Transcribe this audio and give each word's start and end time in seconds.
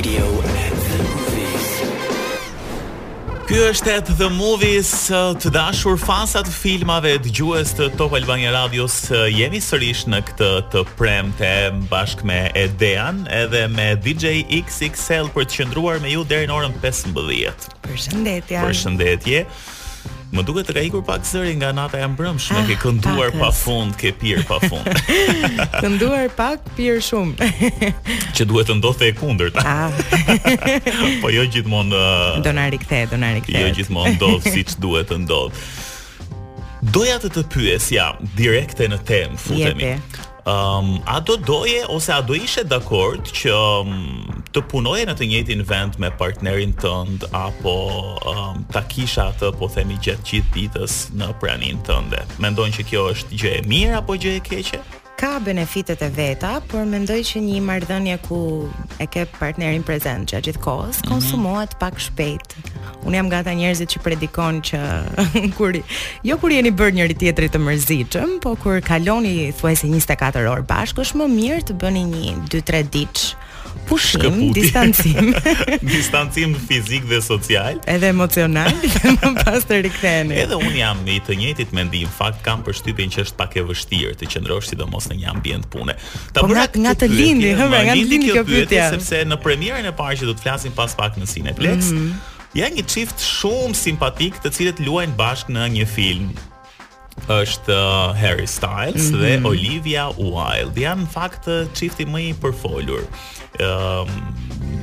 Radio 0.00 0.24
Ky 3.50 3.58
është 3.68 3.90
at 4.00 4.08
the 4.20 4.28
movies 4.32 4.88
të 5.42 5.50
dashur 5.52 5.98
fansat 6.00 6.48
e 6.48 6.54
filmave 6.54 7.10
dëgjues 7.26 7.74
të 7.76 7.88
Top 8.00 8.16
Albania 8.16 8.48
Radios 8.54 8.96
jemi 9.34 9.60
sërish 9.60 10.06
në 10.08 10.22
këtë 10.30 10.48
të 10.72 10.86
premte 10.96 11.50
bashkë 11.92 12.28
me 12.32 12.38
Edean 12.62 13.26
edhe 13.42 13.66
me 13.74 13.90
DJ 14.06 14.38
XXL 14.62 15.28
për 15.36 15.50
të 15.50 15.58
qëndruar 15.58 16.00
me 16.06 16.14
ju 16.16 16.24
deri 16.32 16.48
në 16.48 16.56
orën 16.62 16.80
15. 16.80 17.52
Përshëndetje. 17.90 18.56
Përshëndetje. 18.64 19.44
Për 19.50 19.79
Më 20.30 20.44
duke 20.46 20.62
të 20.62 20.74
ka 20.76 20.82
ikur 20.86 21.02
pak 21.02 21.24
zëri 21.26 21.56
nga 21.58 21.72
nata 21.74 21.98
e 21.98 22.06
mbrëmshme, 22.06 22.60
ah, 22.62 22.66
ke 22.68 22.76
kënduar 22.78 23.32
pafund, 23.40 23.96
ke 23.98 24.12
pirë 24.14 24.44
pafund. 24.46 24.86
kënduar 25.82 26.28
pak, 26.38 26.62
pirë 26.78 27.00
shumë. 27.02 27.48
Që 28.38 28.46
duhet 28.46 28.70
të 28.70 28.76
ndodhte 28.78 29.08
e 29.10 29.14
kundërt. 29.18 29.58
Ah. 29.58 29.90
po 31.22 31.32
jo 31.34 31.42
gjithmonë 31.50 31.98
uh, 31.98 32.38
do 32.46 32.54
na 32.54 32.68
rikthej, 32.70 33.08
do 33.10 33.18
Jo 33.58 33.72
gjithmonë 33.74 34.14
si 34.46 34.54
siç 34.60 34.76
duhet 34.78 35.10
të 35.10 35.18
ndodh. 35.24 35.66
Doja 36.94 37.18
të 37.20 37.34
të 37.34 37.42
pyes 37.52 37.90
ja 37.92 38.12
direkte 38.38 38.86
në 38.88 39.00
temë, 39.10 39.36
futemi. 39.42 39.90
Jete. 39.90 40.28
Um, 40.48 41.00
a 41.10 41.18
do 41.20 41.36
doje 41.42 41.82
ose 41.90 42.14
a 42.14 42.22
do 42.24 42.34
ishe 42.38 42.62
dakord 42.64 43.26
që 43.28 43.50
um, 43.52 44.38
të 44.50 44.60
punoje 44.70 45.04
në 45.06 45.12
të 45.16 45.26
njëjtin 45.30 45.60
vend 45.68 45.98
me 46.02 46.08
partnerin 46.18 46.72
tënd 46.82 47.28
apo 47.38 47.74
um, 48.26 48.64
ta 48.74 48.80
kisha 48.90 49.28
atë 49.30 49.52
po 49.60 49.68
themi 49.70 49.94
gjatë 50.02 50.26
gjithë 50.26 50.54
ditës 50.56 50.96
në 51.18 51.28
praninë 51.42 51.84
tënde. 51.86 52.24
Mendon 52.42 52.72
që 52.74 52.82
kjo 52.90 53.04
është 53.12 53.38
gjë 53.42 53.52
e 53.58 53.60
mirë 53.70 54.00
apo 54.00 54.16
gjë 54.18 54.32
e 54.38 54.40
keqe? 54.48 54.80
Ka 55.20 55.34
benefitet 55.44 56.00
e 56.02 56.06
veta, 56.16 56.54
por 56.72 56.82
mendoj 56.88 57.18
që 57.30 57.42
një 57.44 57.58
marrëdhënie 57.68 58.14
ku 58.26 58.38
e 58.98 59.06
ke 59.12 59.22
partnerin 59.36 59.84
prezent 59.86 60.26
gjatë 60.32 60.48
gjithë 60.48 60.62
kohës 60.66 60.98
mhm. 61.04 61.08
konsumohet 61.12 61.76
mm 61.76 61.76
-hmm. 61.76 61.80
pak 61.80 62.00
shpejt. 62.00 62.56
Unë 63.06 63.14
jam 63.20 63.28
gata 63.30 63.52
njerëzit 63.54 63.88
që 63.96 63.98
predikon 64.02 64.54
që 64.66 64.78
kur 65.58 65.72
jo 66.26 66.34
kur 66.40 66.50
jeni 66.52 66.72
bërë 66.74 66.94
njëri 66.98 67.14
tjetrit 67.18 67.54
të 67.54 67.62
mërzitshëm, 67.68 68.28
po 68.42 68.54
kur 68.62 68.80
kaloni 68.82 69.52
thuajse 69.58 69.86
24 69.86 70.50
orë 70.54 70.66
bashkë, 70.72 71.00
është 71.06 71.16
më 71.22 71.26
mirë 71.38 71.62
të 71.68 71.74
bëni 71.82 72.02
një 72.04 72.34
2-3 72.48 72.82
ditë 72.94 73.24
pushim, 73.90 74.52
distancim. 74.52 75.34
distancim 75.96 76.54
fizik 76.68 77.02
dhe 77.10 77.18
social. 77.22 77.74
Edhe 77.90 78.06
emocional, 78.14 78.70
më 79.04 79.32
pas 79.42 79.66
të 79.66 79.80
rikthehemi. 79.88 80.38
Edhe 80.44 80.58
un 80.62 80.70
jam 80.78 81.00
i 81.10 81.18
të 81.26 81.36
njëjtit 81.40 81.74
mendim, 81.76 82.10
fakt 82.20 82.40
kam 82.46 82.62
përshtypjen 82.66 83.10
që 83.12 83.24
është 83.26 83.38
pak 83.40 83.56
e 83.60 83.64
vështirë 83.70 84.16
të 84.20 84.30
qëndrosh 84.34 84.70
sidomos 84.72 85.10
në 85.10 85.18
një 85.24 85.30
ambient 85.34 85.68
pune. 85.72 85.96
Ta 86.30 86.44
po 86.44 86.50
bëra 86.52 86.68
nga 86.84 86.94
të 87.02 87.10
lindi, 87.10 87.54
nga, 87.58 87.70
të 87.74 87.96
lindi 88.06 88.32
kjo 88.36 88.44
pyetje, 88.48 88.84
sepse 88.94 89.24
në 89.32 89.40
premierën 89.42 89.90
e 89.90 89.94
parë 89.98 90.22
që 90.22 90.30
do 90.30 90.36
të 90.38 90.46
flasim 90.46 90.76
pas 90.78 90.94
pak 90.98 91.18
në 91.20 91.26
Cineplex, 91.32 91.90
mm 91.90 91.98
-hmm. 91.98 92.20
janë 92.62 92.78
një 92.80 92.86
çift 92.94 93.18
shumë 93.34 93.74
simpatik 93.74 94.38
të 94.44 94.54
cilët 94.56 94.80
luajnë 94.86 95.16
bashkë 95.18 95.56
në 95.58 95.66
një 95.78 95.86
film 95.96 96.30
është 97.28 97.74
uh, 97.74 98.14
Harry 98.16 98.46
Styles 98.46 99.10
mm 99.10 99.14
-hmm. 99.14 99.20
dhe 99.20 99.46
Olivia 99.50 100.04
Wilde. 100.16 100.80
Janë 100.80 101.02
në 101.02 101.08
fakt 101.12 101.48
uh, 101.48 101.66
çifti 101.74 102.04
më 102.06 102.20
i 102.30 102.34
përfolur. 102.42 103.02
Ehm, 103.58 104.06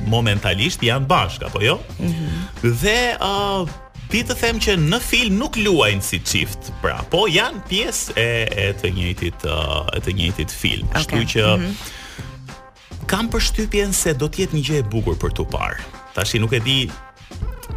momentalisht 0.08 0.80
janë 0.84 1.08
bashkë 1.08 1.46
apo 1.48 1.60
jo? 1.64 1.76
Mm 1.96 2.06
-hmm. 2.06 2.70
Dhe 2.80 3.16
ë 3.18 3.20
uh, 3.20 3.68
ti 4.08 4.22
të 4.24 4.34
them 4.40 4.58
që 4.60 4.74
në 4.80 4.98
film 5.04 5.36
nuk 5.40 5.56
luajnë 5.56 6.02
si 6.04 6.20
çift, 6.24 6.70
pra, 6.82 7.00
po 7.12 7.26
janë 7.28 7.60
pjesë 7.68 8.12
e 8.16 8.48
e 8.56 8.74
të 8.82 8.90
njëjtit 8.94 9.44
uh, 9.48 9.86
të 10.04 10.14
njëjtit 10.16 10.50
film. 10.52 10.88
Okay. 10.88 10.98
Kështu 10.98 11.24
që 11.32 11.44
mm 11.56 11.64
-hmm. 11.64 13.04
kam 13.06 13.28
përshtypjen 13.30 13.92
se 13.92 14.14
do 14.14 14.26
të 14.26 14.38
jetë 14.44 14.54
një 14.56 14.64
gjë 14.68 14.74
e 14.78 14.82
bukur 14.90 15.16
për 15.16 15.32
tu 15.32 15.44
parë. 15.44 15.80
Tashi 16.14 16.38
nuk 16.38 16.52
e 16.52 16.60
di 16.60 16.88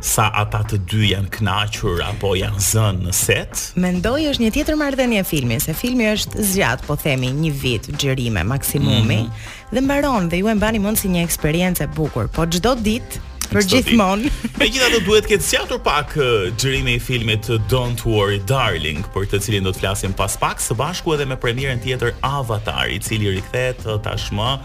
sa 0.02 0.28
ata 0.34 0.64
të 0.66 0.80
dy 0.90 1.10
janë 1.12 1.30
kënaqur 1.36 2.02
apo 2.04 2.32
janë 2.38 2.62
zënë 2.72 3.06
në 3.06 3.14
set. 3.14 3.62
Mendoj 3.84 4.26
është 4.32 4.44
një 4.44 4.52
tjetër 4.58 4.78
marrëdhënie 4.82 5.22
e 5.22 5.28
filmit, 5.30 5.62
se 5.64 5.76
filmi 5.78 6.08
është 6.16 6.46
zgjat, 6.52 6.84
po 6.88 6.98
themi, 6.98 7.30
një 7.46 7.52
vit 7.64 7.90
xhirime 8.02 8.44
maksimumi 8.44 9.02
mm 9.02 9.28
-hmm. 9.28 9.72
dhe 9.74 9.82
mbaron 9.82 10.30
dhe 10.30 10.38
ju 10.38 10.48
e 10.50 10.54
mbani 10.56 10.80
mend 10.80 10.98
si 10.98 11.08
një 11.08 11.24
eksperiencë 11.28 11.84
e 11.84 11.88
bukur, 11.96 12.28
po 12.28 12.46
çdo 12.46 12.74
ditë 12.76 13.16
Për 13.52 13.64
gjithmonë. 13.70 14.28
Megjithatë 14.64 15.00
duhet 15.06 15.24
të 15.26 15.28
ketë 15.30 15.44
zgjatur 15.50 15.80
pak 15.84 16.16
xhirimi 16.58 16.94
i 16.94 17.00
filmit 17.00 17.48
Don't 17.74 18.00
Worry 18.12 18.40
Darling, 18.48 19.04
për 19.14 19.22
të 19.30 19.40
cilin 19.42 19.64
do 19.64 19.70
të 19.70 19.80
flasim 19.80 20.14
pas 20.14 20.38
pak 20.38 20.62
së 20.62 20.74
bashku 20.76 21.14
edhe 21.14 21.26
me 21.26 21.36
premierën 21.36 21.80
tjetër 21.84 22.12
Avatar, 22.22 22.88
i 22.96 23.00
cili 23.00 23.30
rikthehet 23.32 23.80
tashmë 24.06 24.60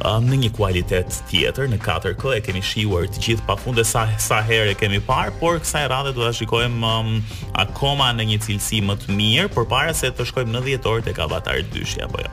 në 0.00 0.36
një 0.40 0.50
kualitet 0.56 1.18
tjetër 1.28 1.66
në 1.68 1.78
4K 1.84 2.32
e 2.36 2.40
kemi 2.44 2.62
shijuar 2.64 3.04
të 3.12 3.20
gjithë 3.24 3.42
pafundë 3.48 3.84
sa 3.84 4.06
sa 4.18 4.38
herë 4.44 4.70
e 4.70 4.74
kemi 4.78 5.00
parë, 5.04 5.32
por 5.40 5.58
kësaj 5.60 5.84
radhe 5.92 6.12
do 6.16 6.24
ta 6.24 6.32
shikojmë 6.32 6.92
um, 6.92 7.20
akoma 7.60 8.12
në 8.16 8.28
një 8.34 8.38
cilësi 8.46 8.80
më 8.88 8.96
të 9.04 9.12
mirë 9.16 9.48
përpara 9.54 9.94
se 9.94 10.10
të 10.10 10.24
shkojmë 10.30 10.52
në 10.56 10.60
dhjetor 10.68 11.02
tek 11.04 11.18
Avatar 11.26 11.60
2 11.76 12.00
apo 12.06 12.20
jo. 12.24 12.30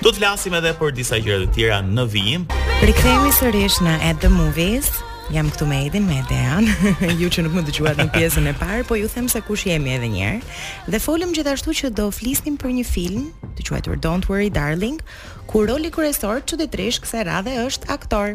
Do 0.00 0.12
të 0.14 0.22
flasim 0.22 0.54
edhe 0.54 0.74
për 0.78 0.92
disa 0.96 1.18
gjëra 1.20 1.46
të 1.48 1.54
tjera 1.58 1.80
në 1.82 2.06
vijim. 2.14 2.46
Rikthehemi 2.84 3.32
sërish 3.42 3.80
në 3.84 3.98
At 4.10 4.20
the 4.22 4.30
Movies. 4.32 4.90
Jam 5.30 5.46
këtu 5.50 5.66
me 5.68 5.76
Edin, 5.86 6.06
me 6.08 6.22
Dean, 6.28 6.64
ju 7.20 7.28
që 7.30 7.42
nuk 7.46 7.52
më 7.54 7.62
të 7.68 7.74
quatë 7.76 8.02
në 8.02 8.10
pjesën 8.16 8.48
e 8.50 8.54
parë, 8.58 8.80
po 8.88 8.96
ju 8.98 9.06
them 9.12 9.28
se 9.30 9.38
kush 9.46 9.62
jemi 9.68 9.92
edhe 9.94 10.08
njerë. 10.10 10.56
Dhe 10.90 10.98
folim 10.98 11.30
gjithashtu 11.36 11.74
që 11.80 11.90
do 12.00 12.08
flisnim 12.10 12.56
për 12.58 12.72
një 12.80 12.86
film, 12.88 13.28
të 13.54 13.66
quatur 13.68 14.00
Don't 14.02 14.26
Worry 14.26 14.48
Darling, 14.50 14.98
ku 15.46 15.62
roli 15.70 15.92
kërësor 15.94 16.42
që 16.50 16.58
dhe 16.64 16.68
trish 16.74 16.98
këse 17.06 17.22
radhe 17.30 17.54
është 17.62 17.92
aktor. 17.94 18.34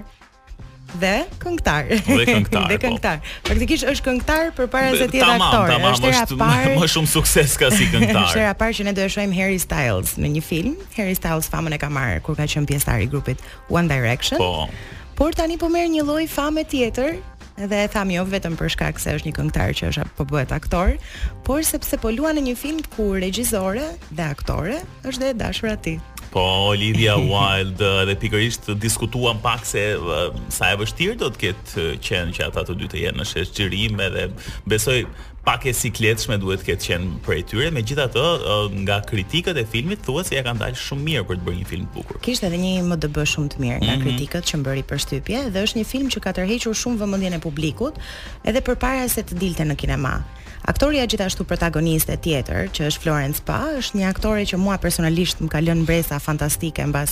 Dhe 1.04 1.14
këngëtar. 1.44 1.92
Dhe 2.08 2.26
këngëtar. 2.32 2.74
Po. 2.80 2.96
dhe 2.96 2.98
Po. 3.04 3.16
Praktikisht 3.52 3.92
është 3.92 4.06
këngëtar 4.10 4.56
përpara 4.62 4.96
se 4.96 5.10
të 5.12 5.20
jetë 5.20 5.36
aktor. 5.36 5.76
Tamam, 5.76 5.94
është 6.00 6.42
Më 6.80 6.92
shumë 6.96 7.14
sukses 7.18 7.60
ka 7.60 7.74
si 7.76 7.92
këngëtar. 7.92 8.22
është 8.32 8.46
era 8.48 8.56
parë 8.56 8.80
që 8.80 8.88
ne 8.94 8.96
do 8.96 9.04
e 9.04 9.12
shohim 9.12 9.36
Harry 9.36 9.60
Styles 9.60 10.16
në 10.16 10.32
një 10.40 10.46
film. 10.54 10.76
Harry 10.96 11.20
Styles 11.20 11.52
famën 11.52 11.76
e 11.76 11.82
ka 11.84 11.92
kur 12.24 12.40
ka 12.40 12.48
qenë 12.48 12.64
pjesëtar 12.72 13.04
i 13.04 13.12
grupit 13.12 13.44
One 13.68 13.92
Direction. 13.92 14.40
Po. 14.40 14.70
Por 15.16 15.32
tani 15.32 15.56
po 15.56 15.70
merr 15.72 15.88
një 15.88 16.04
lloj 16.04 16.26
fame 16.28 16.66
tjetër, 16.68 17.16
dhe 17.72 17.78
e 17.86 17.92
tham 17.94 18.10
jo 18.12 18.26
vetëm 18.28 18.58
për 18.60 18.72
shkak 18.74 18.98
se 19.00 19.14
është 19.16 19.30
një 19.30 19.34
këngëtar 19.38 19.72
që 19.80 19.92
është 19.94 20.04
po 20.18 20.26
bëhet 20.28 20.52
aktor, 20.52 20.92
por 21.48 21.64
sepse 21.64 21.96
po 22.04 22.12
luan 22.12 22.36
në 22.36 22.44
një 22.50 22.56
film 22.60 22.82
ku 22.96 23.14
regjizore 23.16 23.86
dhe 24.12 24.26
aktore 24.26 24.82
është 25.08 25.24
dhe 25.24 25.32
dashura 25.40 25.78
ti. 25.80 25.94
Po 26.36 26.44
Olivia 26.74 27.14
Wilde 27.32 27.94
dhe 28.12 28.16
pikërisht 28.26 28.74
diskutuan 28.84 29.40
pak 29.44 29.64
se 29.70 29.86
sa 30.52 30.74
e 30.76 30.82
vështirë 30.84 31.16
do 31.24 31.32
të 31.32 31.44
ketë 31.46 31.88
qenë 32.04 32.36
që 32.36 32.50
ata 32.50 32.66
të 32.68 32.76
dy 32.84 32.92
të 32.92 33.02
jenë 33.06 33.22
në 33.22 33.30
shëshqirim 33.32 34.04
edhe 34.10 34.28
besoj 34.68 35.00
pak 35.46 35.62
e 35.70 35.74
sikletshme 35.78 36.40
duhet 36.42 36.64
të 36.64 36.72
ketë 36.72 36.86
qenë 36.90 37.18
për 37.26 37.34
e 37.36 37.42
tyre, 37.50 37.68
me 37.76 37.84
gjitha 37.86 38.08
të 38.14 38.24
nga 38.82 38.98
kritikët 39.06 39.58
e 39.62 39.66
filmit, 39.70 40.02
thua 40.06 40.24
se 40.26 40.34
ja 40.36 40.42
kanë 40.46 40.60
dalë 40.64 40.80
shumë 40.82 41.06
mirë 41.08 41.26
për 41.30 41.38
të 41.38 41.46
bërë 41.46 41.60
një 41.60 41.68
film 41.70 41.86
të 41.90 41.98
bukur. 42.00 42.20
Kishtë 42.26 42.48
edhe 42.50 42.60
një 42.64 42.72
më 42.90 42.98
dëbë 43.06 43.26
shumë 43.32 43.52
të 43.54 43.62
mirë 43.64 43.76
nga 43.76 43.86
mm 43.86 43.92
-hmm. 43.92 44.08
kritikët 44.08 44.44
që 44.50 44.60
më 44.60 44.66
bëri 44.68 44.84
për 44.92 45.02
shtypje, 45.04 45.42
dhe 45.54 45.64
është 45.68 45.78
një 45.80 45.86
film 45.92 46.08
që 46.16 46.20
ka 46.26 46.34
tërhequr 46.38 46.76
shumë 46.82 47.00
vëmendjen 47.04 47.38
e 47.38 47.40
publikut, 47.46 47.94
edhe 48.50 48.64
përpara 48.68 49.06
se 49.16 49.22
të 49.22 49.34
dilte 49.44 49.64
në 49.70 49.76
kinema. 49.84 50.16
Aktoria 50.66 51.06
gjithashtu 51.06 51.44
protagoniste 51.46 52.18
tjetër, 52.18 52.62
që 52.76 52.82
është 52.90 53.02
Florence 53.04 53.40
Pugh, 53.48 53.78
është 53.80 53.96
një 54.00 54.06
aktore 54.14 54.42
që 54.50 54.58
mua 54.58 54.78
personalisht 54.82 55.38
më 55.42 55.48
ka 55.54 55.60
lënë 55.68 55.84
mbresa 55.86 56.18
fantastike 56.20 56.82
mbas 56.92 57.12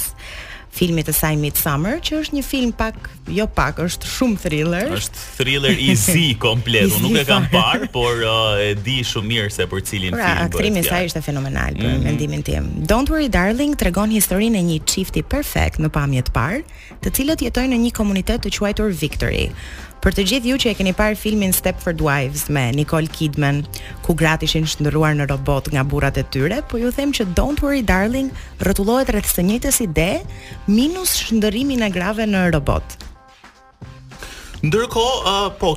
filmit 0.73 1.05
të 1.07 1.13
saj 1.13 1.35
Midsummer, 1.37 1.99
që 2.03 2.19
është 2.23 2.35
një 2.39 2.43
film 2.47 2.71
pak, 2.77 2.95
jo 3.31 3.45
pak, 3.57 3.77
është 3.83 4.09
shumë 4.09 4.39
thriller. 4.41 4.89
Është 4.97 5.23
thriller 5.37 5.75
i 5.85 5.93
zi 5.99 6.23
komplet, 6.47 6.89
unë 6.97 7.05
nuk 7.11 7.19
e 7.21 7.25
kam 7.29 7.45
parë, 7.53 7.89
por 7.93 8.23
uh, 8.25 8.57
e 8.63 8.73
di 8.85 8.97
shumë 9.05 9.29
mirë 9.29 9.53
se 9.53 9.67
për 9.69 9.85
cilin 9.89 10.17
pra, 10.17 10.23
film. 10.23 10.25
Pra, 10.25 10.49
aktrimi 10.49 10.81
i 10.83 10.87
saj 10.89 11.11
është 11.11 11.23
fenomenal, 11.29 11.77
për 11.77 11.85
mm 11.87 11.95
-hmm. 11.95 12.07
mendimin 12.09 12.41
tim. 12.49 12.71
Don't 12.93 13.09
Worry 13.13 13.29
Darling 13.39 13.77
tregon 13.81 14.09
historinë 14.19 14.59
e 14.59 14.65
një 14.71 14.79
çifti 14.93 15.21
perfekt 15.23 15.79
në 15.83 15.89
pamje 15.97 16.21
të 16.27 16.31
parë, 16.39 16.61
të 17.05 17.15
cilët 17.15 17.39
jetojnë 17.45 17.75
në 17.75 17.79
një 17.85 17.91
komunitet 18.01 18.39
të 18.45 18.49
quajtur 18.57 18.89
Victory. 19.03 19.45
Për 20.03 20.17
të 20.19 20.23
gjithë 20.27 20.49
ju 20.51 20.55
që 20.59 20.67
e 20.67 20.71
keni 20.75 20.91
parë 20.99 21.15
filmin 21.15 21.53
Stepford 21.55 22.01
Wives 22.03 22.41
me 22.51 22.65
Nicole 22.75 23.07
Kidman, 23.07 23.61
ku 24.03 24.11
gratë 24.19 24.43
ishin 24.49 24.65
shndrruar 24.67 25.13
në 25.15 25.29
robot 25.29 25.69
nga 25.71 25.85
burrat 25.87 26.17
e 26.19 26.25
tyre, 26.33 26.57
po 26.67 26.75
ju 26.81 26.89
them 26.91 27.13
që 27.15 27.29
Don't 27.37 27.61
Worry 27.63 27.79
Darling 27.87 28.33
rrotullohet 28.67 29.13
rreth 29.15 29.31
së 29.31 29.45
njëjtës 29.47 29.79
ide, 29.87 30.09
minus 30.67 31.13
shndrrimin 31.29 31.85
e 31.87 31.91
grave 31.95 32.27
në 32.27 32.41
robot. 32.57 32.97
Ndërkohë, 34.63 35.15
uh, 35.27 35.47
po, 35.59 35.71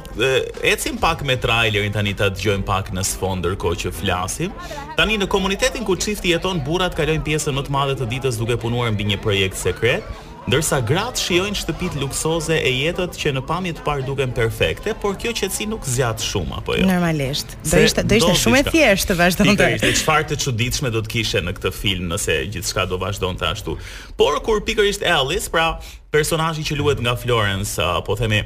ecim 0.74 0.98
pak 1.02 1.22
me 1.26 1.38
trailerin 1.42 1.94
tani 1.94 2.12
ta 2.18 2.26
dëgjojmë 2.30 2.66
pak 2.66 2.90
në 2.94 3.02
sfond 3.06 3.42
ndërkohë 3.46 3.80
që 3.84 3.94
flasim. 3.94 4.54
Tani 4.98 5.20
në 5.22 5.30
komunitetin 5.30 5.86
ku 5.86 5.94
çifti 6.02 6.34
jeton, 6.34 6.62
burrat 6.66 6.98
kalojnë 6.98 7.26
pjesën 7.26 7.54
më 7.58 7.66
të 7.66 7.74
madhe 7.78 7.96
të 8.02 8.10
ditës 8.14 8.42
duke 8.42 8.58
punuar 8.62 8.90
mbi 8.94 9.06
një 9.12 9.22
projekt 9.26 9.58
sekret. 9.62 10.25
Ndërsa 10.46 10.76
gratë 10.86 11.18
shiojnë 11.26 11.58
shtëpit 11.58 11.96
luksoze 11.98 12.54
e 12.54 12.70
jetët 12.70 13.16
që 13.18 13.32
në 13.34 13.40
pamje 13.48 13.72
të 13.74 13.82
parë 13.82 14.04
duken 14.06 14.30
perfekte, 14.36 14.92
por 15.02 15.16
kjo 15.18 15.32
qetësi 15.34 15.66
nuk 15.66 15.82
zgjat 15.90 16.22
shumë 16.22 16.60
apo 16.60 16.76
jo? 16.78 16.84
Normalisht. 16.86 17.56
Do 17.66 17.80
ishte 17.82 18.04
do 18.06 18.20
ishte 18.20 18.30
shumë 18.44 18.60
e 18.60 18.66
thjeshtë 18.68 19.10
të 19.10 19.16
vazhdonte. 19.18 19.68
Ishte 19.80 19.90
çfarë 20.04 20.28
të 20.30 20.38
çuditshme 20.44 20.92
do 20.94 21.02
të 21.02 21.12
kishe 21.16 21.42
në 21.42 21.56
këtë 21.56 21.72
film 21.80 22.06
nëse 22.14 22.38
gjithçka 22.54 22.86
do 22.92 23.00
vazhdonte 23.02 23.42
ashtu. 23.50 23.74
Por 24.20 24.38
kur 24.46 24.62
pikërisht 24.68 25.02
Alice, 25.16 25.50
pra 25.50 25.80
personazhi 26.14 26.62
që 26.70 26.78
luhet 26.78 27.02
nga 27.02 27.16
Florence, 27.24 27.82
po 28.06 28.14
themi 28.22 28.44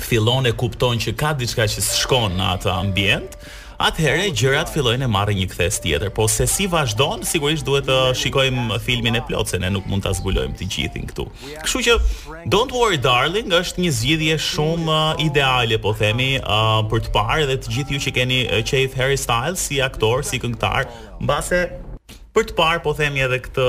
fillon 0.00 0.48
e 0.48 0.56
kupton 0.56 0.96
që 0.96 1.12
ka 1.20 1.36
diçka 1.36 1.68
që 1.68 1.84
shkon 1.92 2.40
në 2.40 2.52
atë 2.56 2.72
ambient, 2.78 3.36
Atëherë 3.78 4.22
gjërat 4.34 4.72
fillojnë 4.74 5.06
të 5.06 5.08
marrin 5.14 5.36
një 5.38 5.44
kthes 5.52 5.76
tjetër, 5.84 6.08
po 6.16 6.24
se 6.28 6.48
si 6.50 6.64
vazhdon, 6.66 7.20
sigurisht 7.22 7.62
duhet 7.62 7.84
të 7.86 7.98
shikojmë 8.18 8.78
filmin 8.82 9.14
e 9.14 9.20
plotë, 9.28 9.60
ne 9.62 9.68
nuk 9.70 9.86
mund 9.86 10.02
ta 10.02 10.10
zbulojmë 10.18 10.58
të 10.58 10.66
gjithin 10.74 11.04
këtu. 11.12 11.28
Kështu 11.62 11.82
që 11.86 11.94
Don't 12.50 12.74
Worry 12.74 12.98
Darling 13.04 13.54
është 13.60 13.84
një 13.84 13.92
zgjidhje 14.00 14.38
shumë 14.48 14.90
uh, 14.96 15.22
ideale, 15.22 15.78
po 15.84 15.94
themi, 15.94 16.26
uh, 16.40 16.80
për 16.90 17.04
të 17.06 17.14
parë 17.14 17.46
dhe 17.52 17.58
të 17.62 17.76
gjithë 17.76 17.94
ju 17.94 18.02
që 18.08 18.14
keni 18.18 18.40
Chase 18.66 18.90
uh, 18.90 18.98
Harry 18.98 19.20
Styles 19.28 19.62
si 19.68 19.78
aktor, 19.86 20.26
si 20.26 20.42
këngëtar, 20.42 20.90
mbase 21.22 21.62
për 22.34 22.50
të 22.50 22.58
parë 22.58 22.82
po 22.88 22.98
themi 22.98 23.22
edhe 23.30 23.38
këtë 23.46 23.68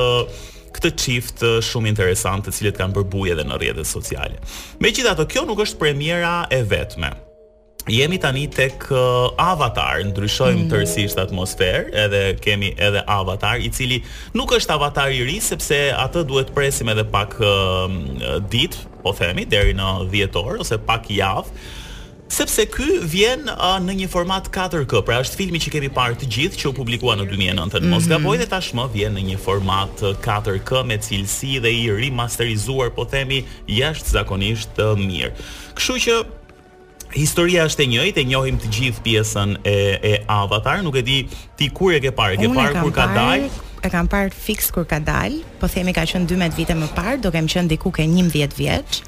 këtë 0.80 0.96
çift 1.06 1.46
uh, 1.46 1.60
shumë 1.70 1.94
interesant, 1.94 2.50
të 2.50 2.58
cilët 2.58 2.82
kanë 2.82 2.98
bërë 2.98 3.12
bujë 3.14 3.38
edhe 3.38 3.46
në 3.52 3.62
rrjetet 3.62 3.94
sociale. 3.94 4.42
Megjithatë, 4.82 5.30
kjo 5.36 5.46
nuk 5.46 5.68
është 5.70 5.84
premiera 5.86 6.38
e 6.50 6.64
vetme. 6.70 7.14
Jemi 7.90 8.20
tani 8.22 8.46
tek 8.54 8.78
uh, 8.94 9.00
Avatar, 9.38 10.04
ndryshojmë 10.06 10.58
mm 10.62 10.66
-hmm. 10.68 10.72
tërësisht 10.74 11.18
atmosferë, 11.22 11.90
edhe 12.06 12.22
kemi 12.42 12.72
edhe 12.78 13.02
Avatar 13.08 13.58
i 13.60 13.70
cili 13.72 14.04
nuk 14.34 14.52
është 14.52 14.74
avatar 14.78 15.12
i 15.12 15.24
ri 15.24 15.40
sepse 15.42 15.94
atë 15.98 16.24
duhet 16.30 16.48
të 16.50 16.54
presim 16.54 16.90
edhe 16.90 17.04
pak 17.04 17.38
uh, 17.40 17.50
um, 17.50 18.06
ditë, 18.52 18.78
po 19.04 19.14
themi 19.14 19.46
deri 19.46 19.74
në 19.74 20.10
10 20.10 20.34
orë 20.38 20.60
ose 20.60 20.78
pak 20.78 21.10
javë. 21.10 21.46
Sepse 22.30 22.66
ky 22.70 23.00
vjen 23.10 23.50
uh, 23.50 23.82
në 23.86 23.94
një 24.04 24.08
format 24.10 24.50
4K, 24.54 25.02
pra 25.06 25.18
është 25.24 25.36
filmi 25.42 25.58
që 25.60 25.72
kemi 25.80 25.90
parë 25.90 26.16
të 26.22 26.26
gjithë 26.36 26.60
që 26.62 26.68
u 26.70 26.74
publikua 26.74 27.16
në 27.18 27.26
2009 27.32 27.82
në 27.82 27.90
mos 27.90 28.04
mhm. 28.06 28.10
gaboj 28.14 28.36
edhe 28.38 28.50
tashmë 28.54 28.86
vjen 28.94 29.16
në 29.18 29.26
një 29.32 29.38
format 29.42 30.02
4K 30.26 30.80
uh, 30.80 30.86
me 30.86 30.98
cilësi 30.98 31.58
dhe 31.62 31.72
i 31.74 31.90
rimasterizuar, 31.92 32.92
po 32.96 33.06
themi, 33.06 33.42
jashtëzakonisht 33.68 34.78
uh, 34.78 34.94
mirë. 35.00 35.32
Kështu 35.74 35.98
që 36.06 36.26
Historia 37.10 37.64
është 37.66 37.82
e 37.82 37.88
njëjtë, 37.90 38.22
e 38.22 38.26
njohim 38.30 38.60
të 38.62 38.70
gjithë 38.76 39.04
pjesën 39.08 39.56
e 39.66 39.76
e 40.06 40.12
Avatar, 40.30 40.84
nuk 40.86 40.98
e 41.02 41.02
di 41.02 41.22
ti 41.58 41.70
kur 41.74 41.96
e 41.98 42.02
ke 42.04 42.12
parë, 42.14 42.38
ke 42.38 42.52
parë 42.54 42.84
kur 42.84 42.94
ka 42.94 43.08
dalë? 43.16 43.50
E 43.82 43.90
kam 43.90 44.10
parë 44.12 44.36
fiks 44.36 44.70
kur 44.76 44.86
ka 44.86 45.00
dalë, 45.02 45.42
po 45.58 45.70
themi 45.72 45.94
ka 45.96 46.04
qenë 46.06 46.30
12 46.30 46.60
vite 46.60 46.76
më 46.78 46.92
parë, 46.94 47.16
do 47.24 47.32
kem 47.34 47.48
qenë 47.50 47.72
diku 47.74 47.90
ke 47.96 48.06
11 48.06 48.54
vjeç 48.60 49.02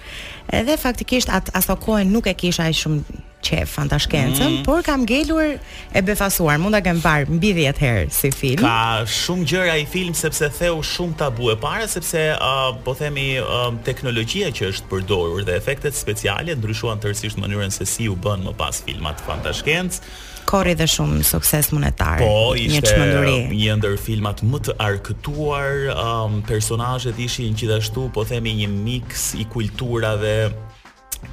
edhe 0.49 0.77
faktikisht 0.77 1.29
at 1.29 1.49
ato 1.53 1.75
kohën 1.75 2.09
nuk 2.11 2.25
e 2.29 2.33
kisha 2.33 2.65
aq 2.69 2.73
shumë 2.77 3.19
qef 3.41 3.71
fantashkencën, 3.73 4.59
mm. 4.59 4.59
por 4.61 4.83
kam 4.85 5.01
gelur 5.09 5.55
e 5.97 6.01
befasuar. 6.05 6.59
Mund 6.61 6.77
ta 6.77 6.81
kem 6.85 6.99
parë 7.01 7.29
mbi 7.39 7.55
10 7.57 7.79
herë 7.81 8.03
si 8.13 8.29
film. 8.29 8.61
Ka 8.61 9.01
shumë 9.09 9.47
gjëra 9.49 9.79
i 9.81 9.87
film 9.89 10.13
sepse 10.13 10.45
theu 10.59 10.77
shumë 10.85 11.17
tabu 11.23 11.49
e 11.49 11.57
para 11.57 11.87
sepse 11.89 12.27
uh, 12.37 12.69
po 12.85 12.93
themi 12.93 13.31
uh, 13.41 13.71
teknologjia 13.85 14.51
që 14.53 14.69
është 14.75 14.89
përdorur 14.93 15.45
dhe 15.47 15.57
efektet 15.57 15.97
speciale 15.97 16.53
ndryshuan 16.55 17.01
tërësisht 17.01 17.41
mënyrën 17.41 17.73
se 17.73 17.85
si 17.89 18.05
u 18.05 18.13
bën 18.15 18.45
më 18.45 18.53
pas 18.61 18.83
filmat 18.85 19.23
fantashkencë. 19.25 20.05
Kori 20.51 20.73
dhe 20.75 20.85
shumë 20.89 21.21
sukses 21.25 21.67
monetar. 21.71 22.19
Po, 22.21 22.53
ishte 22.57 22.93
një, 22.97 23.53
një 23.55 23.75
ndër 23.79 23.97
filmat 24.01 24.41
më 24.45 24.59
të 24.67 24.73
arkëtuar, 24.83 25.91
um, 25.93 26.39
personazhet 26.47 27.17
ishin 27.21 27.53
gjithashtu, 27.57 28.07
po 28.13 28.25
themi 28.27 28.53
një 28.59 28.67
mix 28.73 29.29
i 29.39 29.45
kulturave 29.53 30.30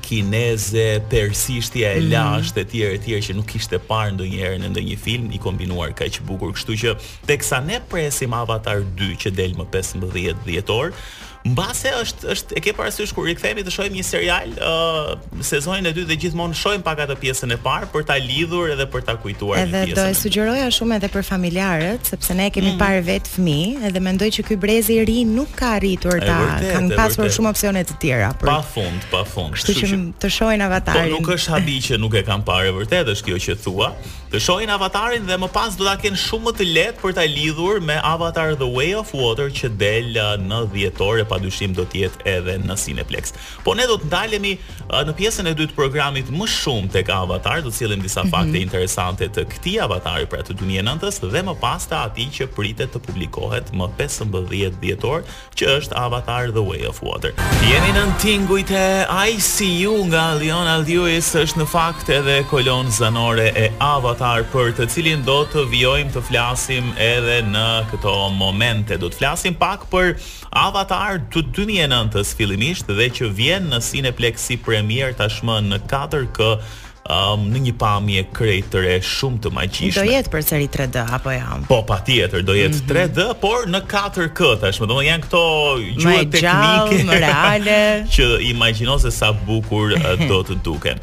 kineze, 0.05 1.01
persishtja 1.11 1.89
e 1.97 2.01
mhm. 2.01 2.13
lasht 2.13 2.57
e 2.61 2.65
tjerë 2.69 2.99
e 2.99 3.01
tjerë 3.07 3.25
që 3.29 3.37
nuk 3.39 3.55
ishte 3.57 3.79
parë 3.89 4.15
ndonjëherë 4.19 4.59
në 4.63 4.71
ndonjë 4.75 4.97
film 5.01 5.31
i 5.37 5.41
kombinuar 5.41 5.95
kaq 5.97 6.19
bukur, 6.29 6.53
kështu 6.57 6.77
që 6.83 6.95
teksa 7.29 7.63
ne 7.65 7.81
presim 7.89 8.37
Avatar 8.37 8.85
2 9.01 9.15
që 9.25 9.33
del 9.39 9.57
më 9.57 9.69
15 9.73 10.45
dhjetor, 10.45 10.93
Mbase 11.49 11.93
është 12.03 12.29
është 12.35 12.57
e 12.59 12.63
ke 12.65 12.73
parasysh 12.77 13.13
kur 13.17 13.29
i 13.31 13.35
të 13.39 13.73
shohim 13.73 13.95
një 13.99 14.05
serial, 14.07 14.51
ë 14.55 14.69
uh, 14.69 15.43
sezonin 15.45 15.89
e 15.89 15.93
dytë 15.97 16.09
dhe 16.11 16.17
gjithmonë 16.25 16.57
shohim 16.59 16.83
pak 16.85 17.05
atë 17.07 17.17
pjesën 17.23 17.55
e 17.55 17.59
parë 17.65 17.89
për 17.93 18.05
ta 18.11 18.17
lidhur 18.21 18.71
edhe 18.75 18.87
për 18.91 19.05
ta 19.09 19.15
kujtuar 19.21 19.63
edhe 19.65 19.69
pjesën. 19.71 19.93
Edhe 19.93 19.99
do 19.99 20.07
e 20.11 20.17
sugjeroja 20.19 20.69
shumë 20.75 20.99
edhe 20.99 21.11
për 21.15 21.25
familjarët, 21.31 22.11
sepse 22.13 22.37
ne 22.39 22.51
kemi 22.55 22.73
mm. 22.75 22.79
parë 22.81 23.03
vetë 23.09 23.33
fëmijë 23.37 23.89
edhe 23.89 24.03
mendoj 24.05 24.29
që 24.39 24.45
ky 24.51 24.59
brezi 24.63 24.99
i 25.01 25.07
ri 25.09 25.19
nuk 25.29 25.53
ka 25.59 25.73
arritur 25.79 26.19
ta 26.25 26.39
kanë 26.69 26.97
pasur 26.99 27.31
shumë 27.39 27.53
opsione 27.55 27.85
të 27.89 27.99
tjera. 28.03 28.31
Për... 28.41 28.53
Pafund, 28.53 29.09
pafund. 29.13 29.57
Kështu 29.57 29.79
që, 29.81 29.93
që 29.93 30.01
të 30.25 30.33
shohin 30.37 30.63
po 30.65 30.69
avatarin. 30.73 31.09
Po 31.15 31.23
nuk 31.23 31.33
është 31.39 31.57
habi 31.57 31.79
që 31.89 32.01
nuk 32.03 32.19
e 32.21 32.25
kanë 32.29 32.47
parë 32.49 32.77
vërtet 32.83 33.15
është 33.15 33.31
kjo 33.31 33.41
që 33.47 33.59
thua. 33.65 33.93
Të 34.29 34.37
shohin 34.45 34.69
avatarin 34.69 35.23
dhe 35.25 35.39
më 35.41 35.47
pas 35.55 35.73
do 35.79 35.87
ta 35.87 35.95
ken 35.97 36.13
shumë 36.21 36.45
më 36.45 36.53
të 36.59 36.65
lehtë 36.77 37.01
për 37.01 37.15
ta 37.17 37.23
lidhur 37.25 37.79
me 37.81 37.95
Avatar 38.05 38.51
The 38.61 38.67
Way 38.75 38.91
of 38.99 39.15
Water 39.17 39.47
që 39.57 39.71
del 39.81 40.11
uh, 40.21 40.35
në 40.37 40.59
dhjetor 40.75 41.23
e 41.23 41.25
padyshim 41.31 41.73
do 41.79 41.87
të 41.89 42.03
jetë 42.03 42.27
edhe 42.35 42.59
në 42.61 42.77
Cineplex. 42.77 43.33
Po 43.65 43.73
ne 43.79 43.87
do 43.89 43.97
të 44.03 44.11
ndalemi 44.11 44.51
uh, 44.61 45.01
në 45.09 45.15
pjesën 45.17 45.49
e 45.49 45.55
dytë 45.57 45.73
të 45.73 45.77
programit 45.79 46.29
më 46.37 46.49
shumë 46.59 46.91
tek 46.99 47.09
Avatar, 47.17 47.63
do 47.65 47.73
të 47.73 47.81
sillim 47.81 48.05
disa 48.05 48.21
mm 48.21 48.27
-hmm. 48.27 48.37
fakte 48.37 48.63
interesante 48.67 49.29
të 49.33 49.47
këtij 49.55 49.81
avatari 49.87 50.27
për 50.29 50.43
atë 50.43 50.59
2009-të 50.61 51.31
dhe 51.33 51.43
më 51.49 51.55
pas 51.65 51.89
të 51.89 51.97
aty 52.05 52.27
që 52.37 52.53
pritet 52.59 52.91
të 52.95 52.99
publikohet 53.07 53.73
më 53.79 53.87
15 53.97 54.79
dhjetor, 54.83 55.25
që 55.57 55.65
është 55.79 55.97
Avatar 56.07 56.51
The 56.53 56.65
Way 56.69 56.83
of 56.91 57.01
Water. 57.03 57.33
Jeni 57.71 57.93
në 57.97 58.05
tingujt 58.21 58.71
e 58.71 58.87
ICU 59.33 59.97
nga 60.13 60.25
Lionel 60.41 60.85
Lewis 60.89 61.27
është 61.43 61.59
në 61.65 61.67
fakt 61.77 62.07
edhe 62.19 62.45
kolon 62.51 62.93
zanore 63.01 63.47
e 63.57 63.67
Avatar 63.81 64.17
Avatar 64.19 64.43
për 64.51 64.71
të 64.75 64.85
cilin 64.91 65.21
do 65.23 65.35
të 65.47 65.63
vjojmë 65.71 66.11
të 66.17 66.21
flasim 66.27 66.89
edhe 67.01 67.37
në 67.53 67.67
këto 67.93 68.15
momente. 68.35 68.97
Do 68.99 69.13
të 69.13 69.21
flasim 69.21 69.55
pak 69.61 69.85
për 69.93 70.17
Avatar 70.59 71.21
të 71.31 71.45
2009-ës 71.53 72.35
fillimisht 72.39 72.91
dhe 72.99 73.07
që 73.15 73.31
vjen 73.39 73.71
në 73.71 73.79
Cineplex 73.87 74.43
si 74.49 74.59
premier 74.59 75.15
tashmë 75.21 75.61
në 75.69 75.79
4K 75.87 76.49
um, 76.49 77.45
në 77.53 77.63
një 77.69 77.75
pamje 77.79 78.27
krejtëre 78.35 78.99
shumë 79.07 79.39
të 79.47 79.55
magjishme. 79.55 80.03
Do 80.03 80.09
jetë 80.11 80.35
për 80.35 80.45
seri 80.49 80.67
3D, 80.75 81.07
apo 81.21 81.37
ja? 81.37 81.55
Jo? 81.55 81.63
Po, 81.71 81.79
pa 81.93 82.01
tjetër, 82.09 82.43
do 82.49 82.59
jetë 82.59 82.75
mm 82.75 82.91
-hmm. 82.91 83.15
3D, 83.15 83.41
por 83.47 83.71
në 83.71 83.85
4K, 83.95 84.41
tashmë 84.67 84.91
do 84.91 84.99
më 84.99 85.07
janë 85.13 85.29
këto 85.29 85.47
gjuhë 86.03 86.27
teknike. 86.35 87.23
reale. 87.29 87.81
që 88.19 88.29
imagino 88.51 88.99
se 88.99 89.11
sa 89.15 89.33
bukur 89.33 89.95
uh, 89.95 90.29
do 90.29 90.43
të 90.43 90.59
duken. 90.65 90.99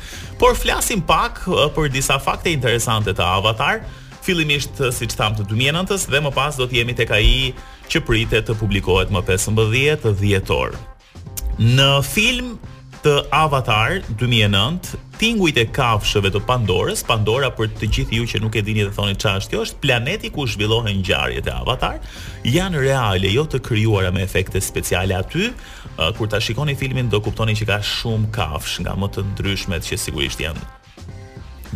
Por 0.46 0.54
flasim 0.54 1.00
pak 1.02 1.40
për 1.74 1.88
disa 1.90 2.20
fakte 2.22 2.52
interesante 2.54 3.16
të 3.18 3.24
Avatar, 3.40 3.80
fillimisht 4.22 4.78
siç 4.94 5.16
tham 5.18 5.34
të 5.34 5.48
2009-s 5.50 6.06
dhe 6.14 6.20
më 6.22 6.30
pas 6.36 6.60
do 6.60 6.68
të 6.70 6.84
jemi 6.84 6.94
tek 7.00 7.14
ai 7.18 7.30
që 7.90 8.02
pritet 8.06 8.46
të 8.46 8.54
publikohet 8.60 9.10
më 9.10 9.24
15 9.26 10.06
dhjetor. 10.22 10.76
Në 11.66 11.90
film 12.06 12.60
të 13.02 13.16
Avatar 13.34 13.98
2009 14.20 15.02
tingujt 15.20 15.56
e 15.60 15.66
kafshëve 15.74 16.32
të 16.34 16.42
Pandorës, 16.48 17.04
Pandora 17.08 17.48
për 17.56 17.70
të 17.80 17.88
gjithë 17.98 18.18
ju 18.18 18.26
që 18.32 18.42
nuk 18.44 18.56
e 18.60 18.64
dini 18.68 18.84
dhe 18.84 18.92
thoni 18.98 19.16
çfarë 19.16 19.40
është 19.42 19.54
kjo, 19.54 19.62
është 19.68 19.80
planeti 19.86 20.32
ku 20.36 20.44
zhvillohen 20.52 20.98
ngjarjet 21.02 21.48
e 21.48 21.54
Avatar, 21.54 22.00
janë 22.52 22.84
reale, 22.84 23.32
jo 23.32 23.46
të 23.48 23.62
krijuara 23.68 24.12
me 24.16 24.24
efekte 24.28 24.62
speciale 24.68 25.16
aty. 25.22 25.52
Kur 26.18 26.28
ta 26.28 26.42
shikoni 26.44 26.76
filmin 26.76 27.10
do 27.14 27.22
kuptoni 27.24 27.56
që 27.62 27.70
ka 27.70 27.80
shumë 27.96 28.34
kafsh 28.36 28.82
nga 28.84 28.98
më 29.00 29.14
të 29.16 29.28
ndryshmet 29.32 29.88
që 29.88 30.00
sigurisht 30.04 30.44
janë 30.44 30.66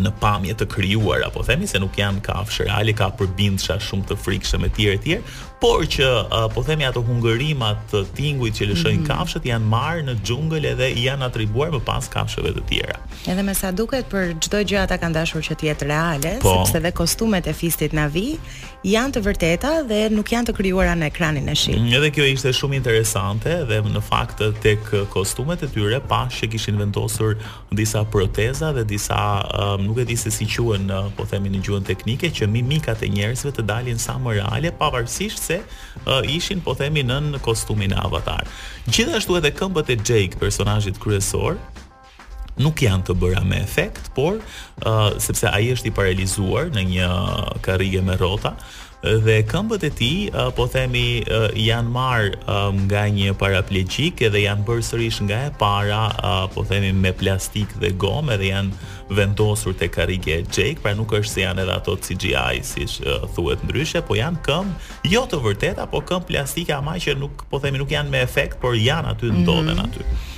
në 0.04 0.12
pamje 0.22 0.56
të 0.60 0.68
krijuar 0.72 1.26
apo 1.28 1.44
themi 1.48 1.68
se 1.68 1.80
nuk 1.82 1.98
janë 2.00 2.24
kafshë 2.28 2.68
reale 2.70 2.94
ka 2.96 3.12
përbindsha 3.20 3.80
shumë 3.84 4.10
të 4.12 4.20
frikshëm 4.24 4.66
etj 4.70 4.90
etj 4.96 5.20
por 5.60 5.84
që 5.92 6.06
uh, 6.08 6.46
po 6.54 6.62
themi 6.64 6.86
ato 6.88 7.02
hungërimat 7.04 7.82
të 7.92 8.04
tingujt 8.16 8.62
që 8.62 8.68
lëshojnë 8.70 9.00
mm 9.00 9.06
-hmm. 9.06 9.12
kafshët 9.12 9.46
janë 9.50 9.68
marrë 9.74 10.04
në 10.08 10.14
xhungël 10.24 10.66
edhe 10.70 10.88
janë 11.06 11.26
atribuar 11.26 11.72
më 11.74 11.82
pas 11.86 12.08
kafshëve 12.14 12.54
të 12.56 12.62
tjera. 12.70 13.00
Edhe 13.28 13.44
me 13.44 13.54
sa 13.54 13.72
duket 13.72 14.06
për 14.14 14.40
çdo 14.40 14.58
gjë 14.70 14.78
ata 14.84 14.98
kanë 14.98 15.14
dashur 15.20 15.42
që 15.44 15.54
të 15.60 15.66
jetë 15.68 15.88
reale, 15.92 16.32
po, 16.42 16.54
sepse 16.56 16.80
dhe 16.80 16.92
kostumet 16.92 17.48
e 17.48 17.54
fistit 17.54 17.92
Navi 17.94 18.40
janë 18.86 19.12
të 19.14 19.20
vërteta 19.26 19.72
dhe 19.90 20.00
nuk 20.16 20.32
janë 20.32 20.48
të 20.48 20.54
krijuara 20.56 20.94
në 20.96 21.06
ekranin 21.12 21.50
e 21.50 21.56
shit. 21.56 21.78
Mm, 21.80 21.92
edhe 21.94 22.12
kjo 22.12 22.24
ishte 22.26 22.50
shumë 22.54 22.76
interesante 22.76 23.52
dhe 23.68 23.82
në 23.84 24.02
fakt 24.02 24.40
tek 24.62 24.80
kostumet 25.10 25.64
e 25.64 25.68
tyre 25.68 26.00
pa 26.08 26.28
që 26.32 26.48
kishin 26.52 26.78
vendosur 26.80 27.36
disa 27.72 28.04
proteza 28.04 28.72
dhe 28.72 28.84
disa 28.84 29.44
um, 29.44 29.89
nuk 29.90 29.98
e 29.98 30.06
di 30.06 30.16
se 30.16 30.30
si 30.30 30.46
quhen, 30.46 30.86
uh, 30.94 31.10
po 31.18 31.26
themi 31.26 31.50
në 31.50 31.64
gjuhën 31.66 31.86
teknike, 31.88 32.30
që 32.30 32.46
mimikat 32.52 33.02
e 33.06 33.10
njerëzve 33.10 33.56
të 33.58 33.64
dalin 33.66 33.98
sa 34.00 34.20
më 34.22 34.36
reale, 34.38 34.72
pavarësisht 34.78 35.42
se 35.50 35.58
uh, 35.64 36.22
ishin 36.30 36.62
po 36.62 36.76
themi 36.78 37.02
në 37.04 37.42
kostumin 37.46 37.96
e 37.96 38.00
avatar. 38.06 38.46
Gjithashtu 38.86 39.40
edhe 39.42 39.52
këmbët 39.58 39.90
e 39.90 39.98
Jake, 40.06 40.38
personazhit 40.42 41.02
kryesor, 41.02 41.58
nuk 42.60 42.82
janë 42.86 43.08
të 43.10 43.16
bëra 43.22 43.42
me 43.48 43.62
efekt, 43.66 44.12
por 44.14 44.38
uh, 44.38 45.10
sepse 45.18 45.50
ai 45.50 45.72
është 45.74 45.90
i 45.90 45.96
paralizuar 45.98 46.70
në 46.76 46.86
një 46.94 47.10
uh, 47.10 47.58
karrige 47.66 48.04
me 48.06 48.20
rrota, 48.20 48.54
dhe 49.02 49.38
këmbët 49.48 49.84
e 49.88 49.90
tij 49.96 50.28
uh, 50.34 50.50
po 50.52 50.66
themi 50.68 51.22
uh, 51.24 51.46
janë 51.56 51.88
marr 51.94 52.34
um, 52.52 52.82
nga 52.90 53.06
një 53.08 53.32
paraplegjik 53.40 54.26
dhe 54.34 54.42
janë 54.44 54.66
bërë 54.68 54.84
sërish 54.84 55.22
nga 55.24 55.46
e 55.48 55.54
para 55.56 56.02
uh, 56.20 56.46
po 56.52 56.66
themi 56.68 56.92
me 56.92 57.14
plastik 57.16 57.72
dhe 57.80 57.94
gomë 57.96 58.36
dhe 58.42 58.50
janë 58.50 58.90
vendosur 59.16 59.74
te 59.74 59.88
karrige 59.88 60.42
Jake, 60.52 60.84
pra 60.84 60.92
nuk 61.00 61.16
është 61.16 61.32
se 61.32 61.46
janë 61.46 61.64
edhe 61.64 61.78
ato 61.80 61.96
CGI 61.96 62.60
si 62.62 62.90
uh, 63.08 63.24
thuhet 63.38 63.64
ndryshe, 63.64 64.04
po 64.04 64.20
janë 64.20 64.44
këmbë 64.46 65.16
jo 65.16 65.24
të 65.32 65.40
vërteta, 65.48 65.88
po 65.88 66.04
këmbë 66.04 66.28
plastike 66.34 66.76
ama 66.76 66.98
që 67.00 67.16
nuk 67.24 67.48
po 67.50 67.64
themi 67.64 67.80
nuk 67.80 67.96
janë 67.96 68.12
me 68.12 68.26
efekt, 68.28 68.60
por 68.60 68.76
janë 68.76 69.16
aty 69.16 69.32
ndodhen 69.32 69.80
mm 69.80 69.80
-hmm. 69.80 69.88
aty. 69.88 70.29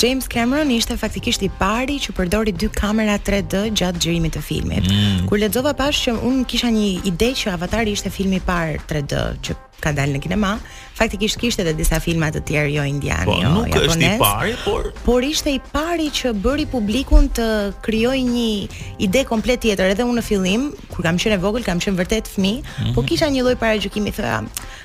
James 0.00 0.24
Cameron 0.26 0.70
ishte 0.72 0.94
faktikisht 0.96 1.42
i 1.44 1.50
pari 1.60 1.98
që 2.02 2.14
përdori 2.16 2.52
dy 2.56 2.68
kamera 2.74 3.18
3D 3.20 3.64
gjatë 3.76 4.00
gjërimit 4.00 4.36
të 4.38 4.42
filmit. 4.44 4.88
Mm. 4.88 5.26
Kur 5.28 5.40
lexova 5.42 5.74
pas 5.76 5.92
që 6.06 6.14
un 6.24 6.44
kisha 6.48 6.70
një 6.72 7.02
ide 7.10 7.32
që 7.36 7.52
Avatar 7.56 7.88
ishte 7.92 8.08
filmi 8.12 8.40
i 8.40 8.44
parë 8.46 8.78
3D 8.88 9.20
që 9.44 9.58
ka 9.82 9.90
dalë 9.90 10.14
në 10.14 10.18
kinema, 10.22 10.52
faktikisht 10.94 11.40
kishte 11.42 11.64
edhe 11.64 11.72
disa 11.74 11.98
filma 11.98 12.28
të 12.30 12.44
tjerë 12.46 12.68
jo 12.76 12.82
indiane, 12.86 13.24
po, 13.26 13.34
jo 13.40 13.64
japonez. 13.66 13.72
Po, 13.74 13.80
nuk 13.82 13.88
është 13.88 14.04
i 14.04 14.10
pari, 14.20 14.52
por 14.62 14.84
por 15.02 15.24
ishte 15.26 15.54
i 15.56 15.58
pari 15.72 16.06
që 16.20 16.30
bëri 16.44 16.66
publikun 16.70 17.26
të 17.34 17.46
krijojë 17.82 18.22
një 18.28 18.76
ide 19.02 19.24
komplet 19.26 19.64
tjetër 19.66 19.96
edhe 19.96 20.06
unë 20.06 20.20
në 20.20 20.22
fillim, 20.28 20.68
kur 20.92 21.02
kam 21.02 21.18
qenë 21.18 21.40
vogël, 21.42 21.66
kam 21.66 21.82
qenë 21.82 21.98
vërtet 21.98 22.30
fëmijë, 22.30 22.62
mm 22.62 22.70
-hmm. 22.70 22.94
po 22.94 23.02
mhm. 23.02 23.08
kisha 23.08 23.26
një 23.34 23.42
lloj 23.42 23.56
paragjykimi 23.64 24.10
thoya, 24.14 24.38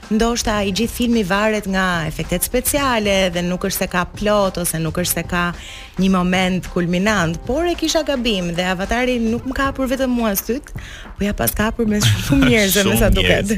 ndoshta 0.10 0.62
i 0.64 0.72
gjithë 0.76 0.94
filmi 0.94 1.22
varet 1.28 1.66
nga 1.68 1.86
efektet 2.08 2.46
speciale 2.46 3.30
dhe 3.36 3.42
nuk 3.44 3.66
është 3.68 3.84
se 3.84 3.88
ka 3.92 4.06
plot 4.08 4.60
ose 4.62 4.80
nuk 4.80 4.96
është 5.02 5.20
se 5.20 5.24
ka 5.28 5.44
një 6.00 6.10
moment 6.14 6.70
kulminant, 6.72 7.40
por 7.48 7.66
e 7.68 7.76
kisha 7.80 8.04
gabim 8.08 8.54
dhe 8.56 8.66
avatari 8.72 9.18
nuk 9.22 9.46
më 9.50 9.56
ka 9.58 9.66
kapur 9.68 9.90
vetëm 9.92 10.14
mua 10.16 10.32
syt, 10.40 10.70
po 11.18 11.26
ja 11.28 11.34
pas 11.36 11.52
kapur 11.56 11.90
me 11.92 12.00
shumë 12.04 12.46
njerëz 12.46 12.88
me 12.88 12.96
sa 13.02 13.10
duket. 13.12 13.52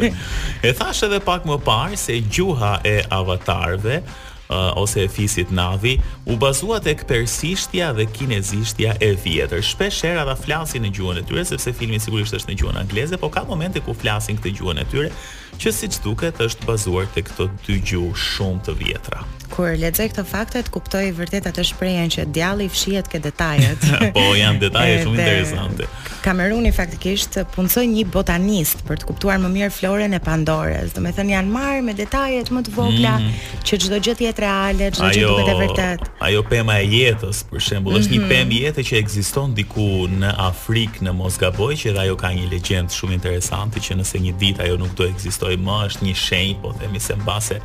E 0.65 0.73
thash 0.73 1.05
edhe 1.05 1.19
pak 1.25 1.45
më 1.45 1.59
parë 1.67 1.99
se 2.01 2.17
gjuha 2.25 2.79
e 2.83 2.97
avatarëve 3.19 4.01
Uh, 4.49 4.71
ose 4.81 5.03
e 5.05 5.09
fisit 5.13 5.51
Navi 5.53 5.91
u 6.25 6.33
bazua 6.41 6.79
tek 6.81 7.03
persishtja 7.05 7.91
dhe 7.93 8.07
kinezishtja 8.09 8.95
e 8.97 9.11
vjetër. 9.21 9.61
Shpesh 9.61 9.99
herë 10.07 10.23
ata 10.23 10.33
flasin 10.39 10.81
në 10.87 10.89
gjuhën 10.95 11.19
e 11.21 11.25
tyre 11.29 11.43
sepse 11.45 11.69
filmi 11.77 11.99
sigurisht 12.01 12.33
është 12.33 12.49
në 12.49 12.55
gjuhën 12.63 12.79
angleze, 12.81 13.19
po 13.21 13.29
ka 13.29 13.43
momente 13.45 13.77
ku 13.85 13.93
flasin 13.93 14.39
këtë 14.41 14.55
gjuhën 14.57 14.81
e 14.81 14.87
tyre 14.89 15.11
që 15.59 15.71
siç 15.75 15.97
duket 16.05 16.39
është 16.45 16.67
bazuar 16.69 17.09
tek 17.15 17.27
këto 17.33 17.49
dy 17.67 17.79
gjuhë 17.89 18.15
shumë 18.29 18.63
të 18.69 18.75
vjetra. 18.79 19.25
Kur 19.49 19.73
lexoj 19.81 20.05
këto 20.11 20.23
faktet, 20.29 20.67
kuptoj 20.71 21.07
vërtet 21.17 21.47
atë 21.49 21.63
shprehjen 21.71 22.11
që 22.15 22.27
djalli 22.37 22.67
fshihet 22.71 23.07
ke 23.11 23.17
detajet. 23.19 23.81
po 24.15 24.27
janë 24.37 24.61
detaje 24.61 24.99
shumë 25.03 25.17
interesante. 25.17 25.87
Kameruni 26.23 26.69
faktikisht 26.75 27.37
punësoi 27.55 27.85
një 27.89 28.03
botanist 28.11 28.83
për 28.87 28.99
të 29.01 29.07
kuptuar 29.07 29.39
më 29.41 29.49
mirë 29.55 29.69
florën 29.73 30.15
e 30.15 30.19
Pandores. 30.23 30.93
Do 30.95 31.01
të 31.03 31.13
thënë 31.17 31.33
janë 31.33 31.51
marrë 31.53 31.83
me 31.87 31.95
detajet 31.97 32.51
më 32.53 32.63
të 32.67 32.73
vogla 32.75 33.13
mm. 33.17 33.45
që 33.67 33.79
çdo 33.85 33.99
gjë 34.03 34.15
tjetër 34.19 34.43
reale, 34.45 34.89
çdo 34.95 35.09
gjë 35.15 35.31
duket 35.31 35.51
e 35.51 35.59
vërtet. 35.63 36.03
Ajo 36.27 36.43
pema 36.51 36.75
e 36.83 36.87
jetës, 36.91 37.41
për 37.49 37.63
shembull, 37.69 37.95
mm 37.95 37.95
-hmm. 37.95 38.03
është 38.03 38.13
një 38.13 38.21
mhm. 38.21 38.33
pemë 38.33 38.59
jetë 38.65 38.81
që 38.91 38.99
ekziston 39.01 39.55
diku 39.59 39.87
në 40.21 40.29
Afrikë, 40.49 40.99
në 41.07 41.11
Mosgaboj, 41.21 41.73
që 41.81 41.89
dhe 41.95 41.99
ajo 42.05 42.15
ka 42.23 42.29
një 42.37 42.45
legjendë 42.53 42.91
shumë 42.97 43.13
interesante 43.19 43.79
që 43.85 43.91
nëse 44.03 44.15
një 44.27 44.33
ditë 44.41 44.61
ajo 44.65 44.75
nuk 44.83 44.93
do 44.99 45.03
ekzistojë 45.13 45.48
besoj 45.49 45.57
më 45.57 45.87
është 45.87 46.05
një 46.05 46.15
shenjë, 46.15 46.61
po 46.61 46.71
themi 46.79 46.99
se 47.01 47.15
mbase 47.17 47.57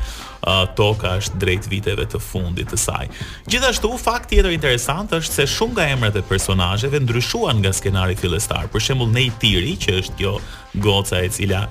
uh, 0.47 0.67
toka 0.77 1.15
është 1.21 1.39
drejt 1.41 1.67
viteve 1.71 2.07
të 2.09 2.21
fundit 2.23 2.69
të 2.73 2.77
saj. 2.79 3.09
Gjithashtu 3.49 3.91
fakt 4.01 4.31
tjetër 4.31 4.53
interesant 4.57 5.13
është 5.13 5.33
se 5.41 5.47
shumë 5.55 5.75
nga 5.77 5.89
emrat 5.93 6.17
e 6.17 6.23
personazheve 6.23 7.01
ndryshuan 7.05 7.61
nga 7.63 7.73
skenari 7.73 8.17
fillestar. 8.17 8.69
Për 8.73 8.81
shembull 8.81 9.13
Nei 9.15 9.29
Tiri, 9.41 9.77
që 9.77 9.99
është 10.01 10.17
kjo 10.19 10.35
goca 10.83 11.21
e 11.23 11.29
cila 11.31 11.67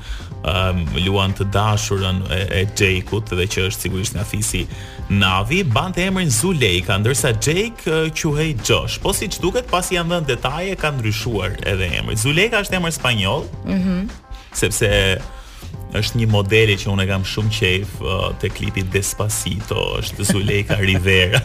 um, 0.47 0.83
luan 1.03 1.33
të 1.35 1.49
dashurën 1.51 2.21
e, 2.31 2.39
e 2.61 2.61
Jake-ut 2.79 3.33
dhe 3.35 3.47
që 3.51 3.65
është 3.67 3.83
sigurisht 3.87 4.15
nga 4.15 4.23
fisi 4.23 4.65
Navi, 5.09 5.57
bante 5.67 5.99
emrin 6.07 6.31
Zuleika, 6.31 6.95
ndërsa 7.01 7.33
Jake 7.35 7.89
uh, 7.89 8.07
quhej 8.15 8.53
Josh. 8.69 9.01
Po 9.03 9.11
siç 9.13 9.39
duket, 9.43 9.67
pasi 9.71 9.97
janë 9.97 10.13
dhënë 10.15 10.31
detaje, 10.31 10.77
ka 10.79 10.93
ndryshuar 10.95 11.57
edhe 11.67 11.89
emri. 11.99 12.15
Zuleika 12.17 12.63
është 12.65 12.79
emër 12.81 12.99
spanjoll. 13.01 13.47
Mhm. 13.63 14.21
sepse 14.53 14.85
është 15.97 16.19
një 16.23 16.27
modeli 16.33 16.75
që 16.81 16.89
unë 16.93 17.03
e 17.05 17.07
kam 17.09 17.25
shumë 17.27 17.53
qejf 17.57 17.93
uh, 18.01 18.25
te 18.41 18.49
klipi 18.53 18.83
Despacito, 18.93 19.79
është 19.99 20.25
Zuleika 20.31 20.77
Rivera. 20.81 21.41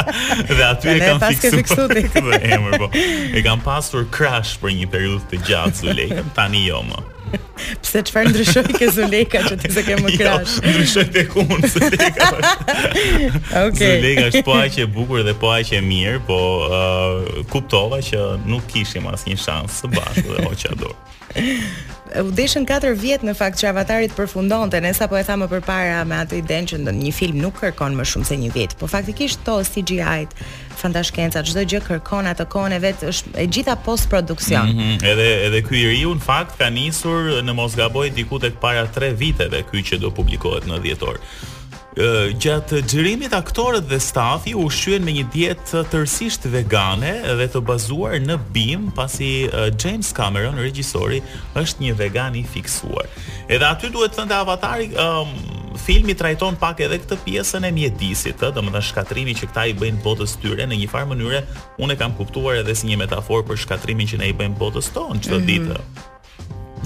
dhe 0.48 0.62
aty 0.68 0.92
e 0.94 0.96
kam 1.02 1.22
fiksuar. 1.24 1.98
emër 2.54 2.78
po. 2.80 2.90
E 2.94 3.42
kam 3.44 3.62
pasur 3.64 4.06
crush 4.14 4.56
për 4.62 4.76
një 4.80 4.90
periudhë 4.94 5.30
të 5.34 5.42
gjatë 5.48 5.82
Zuleika, 5.82 6.24
tani 6.38 6.64
jo 6.68 6.82
më. 6.88 7.04
Pse 7.84 8.00
çfarë 8.08 8.30
ndryshoi 8.32 8.76
ke 8.78 8.86
Zuleika 8.94 9.42
që 9.48 9.58
ti 9.64 9.72
se 9.74 9.82
ke 9.84 9.98
më 10.00 10.14
jo, 10.14 10.20
crush? 10.22 10.54
Jo, 10.54 10.72
ndryshoi 10.72 11.06
tek 11.16 11.34
unë 11.42 11.68
Zuleika. 11.74 12.28
Okej. 12.38 13.28
Okay. 13.34 13.90
Zuleika 13.90 14.26
është 14.30 14.42
po 14.46 14.56
aq 14.62 14.78
e 14.80 14.88
bukur 14.96 15.26
dhe 15.26 15.34
po 15.42 15.50
aq 15.56 15.74
e 15.76 15.82
mirë, 15.84 16.22
po 16.30 16.40
uh, 16.70 17.28
kuptova 17.52 18.00
që 18.08 18.22
nuk 18.48 18.64
kishim 18.72 19.10
asnjë 19.12 19.38
shans 19.44 19.82
së 19.82 19.92
bashkë 19.98 20.28
dhe 20.38 20.46
hoqja 20.48 20.72
dorë 20.78 21.96
u 22.16 22.30
deshën 22.32 22.64
4 22.66 22.94
vjet 22.98 23.24
në 23.26 23.34
fakt 23.36 23.60
që 23.60 23.68
avatarit 23.72 24.14
përfundonte, 24.16 24.80
ne 24.80 24.92
sapo 24.96 25.16
e 25.18 25.24
tha 25.24 25.34
më 25.38 25.48
përpara 25.52 26.02
me 26.08 26.16
atë 26.22 26.38
iden 26.42 26.66
që 26.70 26.78
në 26.84 26.94
një 27.00 27.12
film 27.14 27.40
nuk 27.42 27.58
kërkon 27.60 27.96
më 27.98 28.06
shumë 28.12 28.28
se 28.28 28.38
një 28.40 28.52
vit. 28.54 28.76
Po 28.80 28.88
faktikisht 28.90 29.42
to 29.46 29.58
CGI-t, 29.66 30.32
fantashkenca, 30.78 31.42
çdo 31.44 31.66
gjë 31.72 31.82
kërkon 31.88 32.30
atë 32.32 32.46
kohën 32.52 32.76
e 32.76 32.80
vet, 32.84 33.04
është 33.12 33.34
e 33.42 33.46
gjitha 33.46 33.76
postproduksion. 33.84 34.72
Mm 34.72 34.78
-hmm. 34.78 35.06
Edhe 35.12 35.28
edhe 35.46 35.60
ky 35.68 35.74
iriu 35.84 36.14
në 36.14 36.20
fakt 36.24 36.58
ka 36.58 36.70
nisur 36.70 37.42
në 37.46 37.52
Mosgaboj 37.52 38.10
diku 38.16 38.38
tek 38.38 38.54
para 38.60 38.86
3 38.96 39.12
viteve, 39.18 39.62
ky 39.72 39.78
që 39.88 39.98
do 40.00 40.10
publikohet 40.10 40.64
në 40.66 40.80
dhjetor 40.82 41.18
gjatë 42.38 42.78
xhirimit 42.86 43.32
aktorët 43.34 43.88
dhe 43.90 43.98
stafi 44.02 44.52
ushqyen 44.58 45.02
me 45.02 45.10
një 45.16 45.24
dietë 45.34 45.80
tërësisht 45.90 46.44
vegane 46.52 47.10
dhe 47.40 47.46
të 47.50 47.62
bazuar 47.66 48.14
në 48.22 48.36
bim, 48.54 48.88
pasi 48.94 49.48
James 49.82 50.10
Cameron, 50.14 50.58
regjisori, 50.62 51.18
është 51.58 51.82
një 51.88 51.96
vegan 51.98 52.36
i 52.38 52.44
fiksuar. 52.46 53.08
Edhe 53.50 53.66
aty 53.72 53.90
duhet 53.92 54.14
të 54.14 54.20
thënë 54.20 54.36
avatari 54.44 54.90
um, 54.94 55.32
filmi 55.82 56.14
trajton 56.18 56.58
pak 56.62 56.84
edhe 56.86 57.00
këtë 57.02 57.18
pjesën 57.26 57.66
e 57.66 57.72
mjedisit, 57.74 58.44
ë, 58.46 58.52
domethënë 58.58 58.88
shkatrimi 58.92 59.34
që 59.40 59.48
këta 59.50 59.64
i 59.72 59.74
bëjnë 59.82 60.04
botës 60.06 60.36
tyre 60.42 60.68
në 60.70 60.78
një 60.84 60.92
farë 60.94 61.10
mënyrë, 61.16 61.42
unë 61.82 61.98
kam 61.98 62.14
kuptuar 62.20 62.60
edhe 62.62 62.78
si 62.78 62.92
një 62.92 63.00
metaforë 63.02 63.48
për 63.50 63.64
shkatrimin 63.64 64.12
që 64.14 64.22
ne 64.22 64.30
i 64.30 64.38
bëjmë 64.38 64.58
botës 64.62 64.92
tonë 64.94 65.24
çdo 65.26 65.40
mm 65.40 65.42
-hmm. 65.42 65.74
ditë 65.74 66.14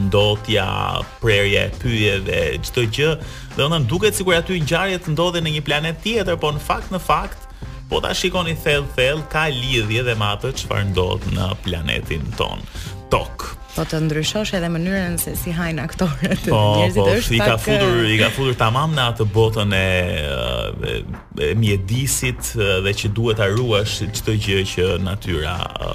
ndotja, 0.06 0.98
prerja 1.20 1.66
e 1.66 1.70
pyjeve, 1.80 2.42
çdo 2.66 2.84
gjë. 2.94 3.10
Dhe 3.56 3.66
ona 3.68 3.78
duket 3.90 4.16
sikur 4.18 4.36
aty 4.38 4.58
ngjarjet 4.62 5.08
ndodhen 5.14 5.46
në 5.46 5.54
një 5.58 5.64
planet 5.68 6.02
tjetër, 6.04 6.38
por 6.42 6.54
në 6.58 6.62
fakt 6.66 6.94
në 6.94 7.02
fakt 7.04 7.46
po 7.90 8.00
ta 8.00 8.14
shikoni 8.16 8.54
thellë 8.64 8.94
thellë 8.98 9.26
ka 9.34 9.46
lidhje 9.52 10.06
dhe 10.08 10.16
me 10.16 10.30
atë 10.34 10.54
çfarë 10.62 10.90
ndodh 10.94 11.28
në 11.36 11.50
planetin 11.66 12.24
ton. 12.38 12.64
Tok, 13.12 13.50
Po 13.72 13.84
të 13.88 14.02
ndryshosh 14.04 14.50
edhe 14.58 14.68
mënyrën 14.68 15.14
se 15.20 15.32
si 15.40 15.52
hajnë 15.56 15.80
aktorët. 15.86 16.42
Po, 16.50 16.88
po, 16.92 17.06
i 17.32 17.38
ka 17.40 17.54
futur, 17.56 18.02
eh, 18.02 18.10
i 18.12 18.18
ka 18.20 18.28
futur 18.30 18.54
tamam 18.60 18.92
në 18.92 19.06
atë 19.14 19.24
botën 19.32 19.72
e, 19.72 19.78
e, 19.78 19.86
eh, 19.88 21.02
e 21.46 21.48
mjedisit 21.56 22.50
eh, 22.60 22.82
dhe 22.84 22.92
që 23.00 23.12
duhet 23.16 23.40
ta 23.40 23.46
ruash 23.54 24.02
çdo 24.18 24.34
gjë 24.44 24.60
që 24.74 24.88
natyra 25.06 25.54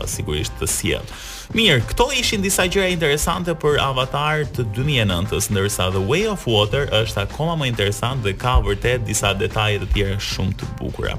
sigurisht 0.10 0.58
të 0.62 0.72
sjell. 0.74 1.06
Mirë, 1.56 1.84
këto 1.94 2.10
ishin 2.18 2.42
disa 2.44 2.66
gjëra 2.68 2.90
interesante 2.92 3.54
për 3.56 3.78
Avatar 3.86 4.48
të 4.58 4.66
2009-s, 4.76 5.52
ndërsa 5.54 5.92
The 5.94 6.02
Way 6.10 6.26
of 6.34 6.48
Water 6.50 6.90
është 7.04 7.28
akoma 7.30 7.56
më 7.62 7.70
interesant 7.76 8.26
dhe 8.26 8.34
ka 8.36 8.58
vërtet 8.66 9.06
disa 9.08 9.36
detaje 9.38 9.84
të 9.86 9.94
tjera 9.94 10.18
shumë 10.34 10.58
të 10.60 10.74
bukura. 10.82 11.14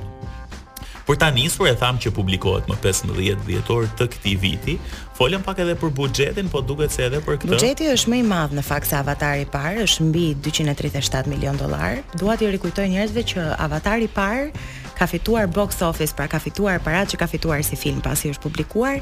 Por 1.09 1.17
ta 1.17 1.31
nisur 1.33 1.65
e 1.71 1.79
tham 1.81 1.97
që 1.97 2.11
publikohet 2.12 2.67
më 2.69 2.75
15 2.85 3.45
dhjetor 3.49 3.87
të 3.97 4.07
këti 4.12 4.35
viti, 4.43 4.75
Folëm 5.19 5.43
pak 5.43 5.59
edhe 5.65 5.73
për 5.81 5.91
buxhetin, 5.99 6.47
po 6.51 6.61
duket 6.63 6.93
se 6.95 7.03
edhe 7.09 7.19
për 7.27 7.41
këtë. 7.43 7.51
Buxheti 7.51 7.89
është 7.91 8.11
më 8.13 8.19
i 8.21 8.25
madh 8.31 8.53
në 8.55 8.63
fakt 8.63 8.87
se 8.91 8.95
Avatari 9.01 9.43
i 9.43 9.49
parë, 9.51 9.81
është 9.89 10.05
mbi 10.07 10.27
237 10.47 11.27
milion 11.33 11.59
dollar. 11.59 11.97
Dua 12.21 12.37
t'i 12.39 12.47
rikujtoj 12.55 12.85
njerëzve 12.93 13.25
që 13.33 13.47
Avatari 13.65 14.07
i 14.07 14.13
parë 14.15 14.53
ka 15.01 15.07
fituar 15.11 15.51
box 15.51 15.83
office, 15.89 16.15
pra 16.15 16.29
ka 16.31 16.39
fituar 16.45 16.79
paratë 16.87 17.15
që 17.17 17.21
ka 17.25 17.29
fituar 17.33 17.67
si 17.67 17.79
film 17.83 17.99
pasi 18.03 18.31
është 18.35 18.43
publikuar, 18.47 18.99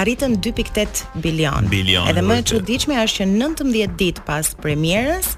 arritën 0.00 0.36
2.8 0.48 1.04
bilion. 1.24 1.68
bilion. 1.72 2.08
Edhe 2.08 2.24
më 2.30 2.40
e 2.42 2.48
çuditshme 2.52 2.96
është 3.04 3.18
që 3.24 3.28
19 3.36 3.96
ditë 4.04 4.24
pas 4.28 4.50
premierës, 4.64 5.34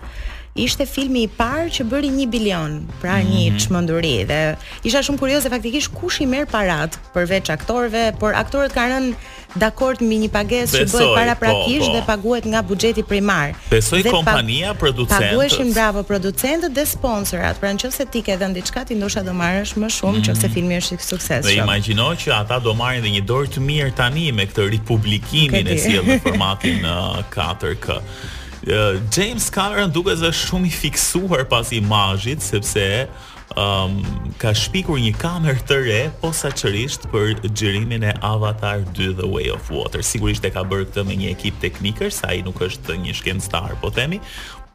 ishte 0.55 0.85
filmi 0.87 1.23
i 1.25 1.31
parë 1.31 1.69
që 1.77 1.85
bëri 1.87 2.09
1 2.27 2.31
bilion, 2.33 2.73
pra 3.01 3.17
mm 3.19 3.23
-hmm. 3.23 3.31
një 3.35 3.51
mhm. 3.51 3.59
çmenduri 3.59 4.17
dhe 4.27 4.57
isha 4.85 5.03
shumë 5.03 5.19
kurioze 5.19 5.51
faktikisht 5.51 5.93
kush 5.95 6.21
i 6.21 6.27
merr 6.27 6.47
parat 6.51 6.99
përveç 7.15 7.51
aktorëve, 7.57 8.19
por 8.19 8.33
aktorët 8.35 8.73
kanë 8.75 8.91
rënë 8.95 9.15
dakord 9.57 10.01
me 10.03 10.15
një 10.19 10.29
pagesë 10.31 10.75
që 10.79 10.87
bëhet 10.95 11.15
paraprakisht 11.19 11.87
po, 11.87 11.87
po. 11.91 11.97
dhe 11.97 12.03
paguhet 12.07 12.45
nga 12.47 12.63
buxheti 12.63 13.03
primar. 13.03 13.55
Besoj 13.71 14.03
kompania 14.03 14.75
producentët. 14.75 15.31
Paguheshin 15.31 15.73
bravo 15.73 16.03
producentët 16.03 16.73
dhe 16.75 16.85
sponsorat. 16.87 17.59
Pra 17.61 17.71
nëse 17.73 18.07
ti 18.11 18.21
ke 18.27 18.35
dhënë 18.39 18.55
diçka, 18.59 18.85
ti 18.85 18.95
ndoshta 18.99 19.23
do 19.23 19.33
marrësh 19.33 19.75
më 19.79 19.87
shumë 19.97 20.17
mm 20.19 20.23
-hmm. 20.23 20.35
nëse 20.35 20.47
filmi 20.55 20.75
është 20.81 20.95
i 20.95 20.99
suksesshëm. 21.11 21.51
Dhe 21.51 21.63
imagjino 21.67 22.07
që 22.23 22.29
ata 22.41 22.59
do 22.67 22.75
marrin 22.75 23.03
dhe 23.05 23.11
një 23.17 23.23
dorë 23.31 23.49
të 23.55 23.61
mirë 23.71 23.93
tani 24.01 24.33
me 24.39 24.45
këtë 24.51 24.63
republikimin 24.77 25.67
e 25.67 25.77
sjellë 25.85 26.07
në 26.11 26.19
formatin 26.27 26.81
uh, 26.85 27.25
4K. 27.55 27.87
James 28.65 29.49
Cameron 29.49 29.89
duke 29.95 30.13
zë 30.21 30.31
shumë 30.37 30.69
i 30.69 30.73
fiksuar 30.75 31.47
pas 31.49 31.71
imajit, 31.73 32.43
sepse 32.45 32.85
um, 33.57 33.95
ka 34.41 34.53
shpikur 34.53 35.01
një 35.01 35.15
kamer 35.17 35.63
të 35.65 35.79
re, 35.87 36.01
po 36.21 36.29
sa 36.37 36.51
qërisht 36.53 37.07
për 37.13 37.31
gjërimin 37.49 38.05
e 38.05 38.13
Avatar 38.33 38.85
2 38.93 39.15
The 39.23 39.29
Way 39.33 39.49
of 39.57 39.73
Water. 39.73 40.05
Sigurisht 40.05 40.45
e 40.45 40.53
ka 40.53 40.65
bërë 40.69 40.91
këtë 40.91 41.07
me 41.09 41.17
një 41.23 41.33
ekip 41.33 41.61
teknikër, 41.65 42.13
sa 42.13 42.37
i 42.37 42.45
nuk 42.45 42.61
është 42.69 42.99
një 43.07 43.17
shkem 43.23 43.41
star, 43.41 43.73
po 43.81 43.89
themi, 43.89 44.21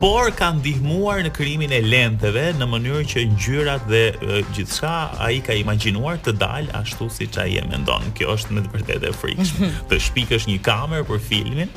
por 0.02 0.34
ka 0.36 0.50
ndihmuar 0.58 1.22
në 1.28 1.34
krijimin 1.38 1.70
e 1.72 1.84
lenteve 1.86 2.48
në 2.58 2.66
mënyrë 2.68 3.04
që 3.14 3.28
ngjyrat 3.36 3.86
dhe 3.92 4.02
uh, 4.18 4.40
gjithçka 4.58 4.96
ai 5.24 5.38
ka 5.46 5.54
imagjinuar 5.62 6.18
të 6.26 6.34
dalë 6.42 6.74
ashtu 6.82 7.06
siç 7.22 7.38
ai 7.46 7.62
e 7.62 7.68
mendon. 7.70 8.10
Kjo 8.18 8.34
është 8.34 8.58
në 8.58 8.66
të 8.66 8.74
vërtetë 8.80 9.06
dhe 9.06 9.14
frikshme. 9.22 9.72
të 9.94 10.02
shpikësh 10.10 10.50
një 10.52 10.58
kamerë 10.68 11.08
për 11.14 11.24
filmin, 11.32 11.72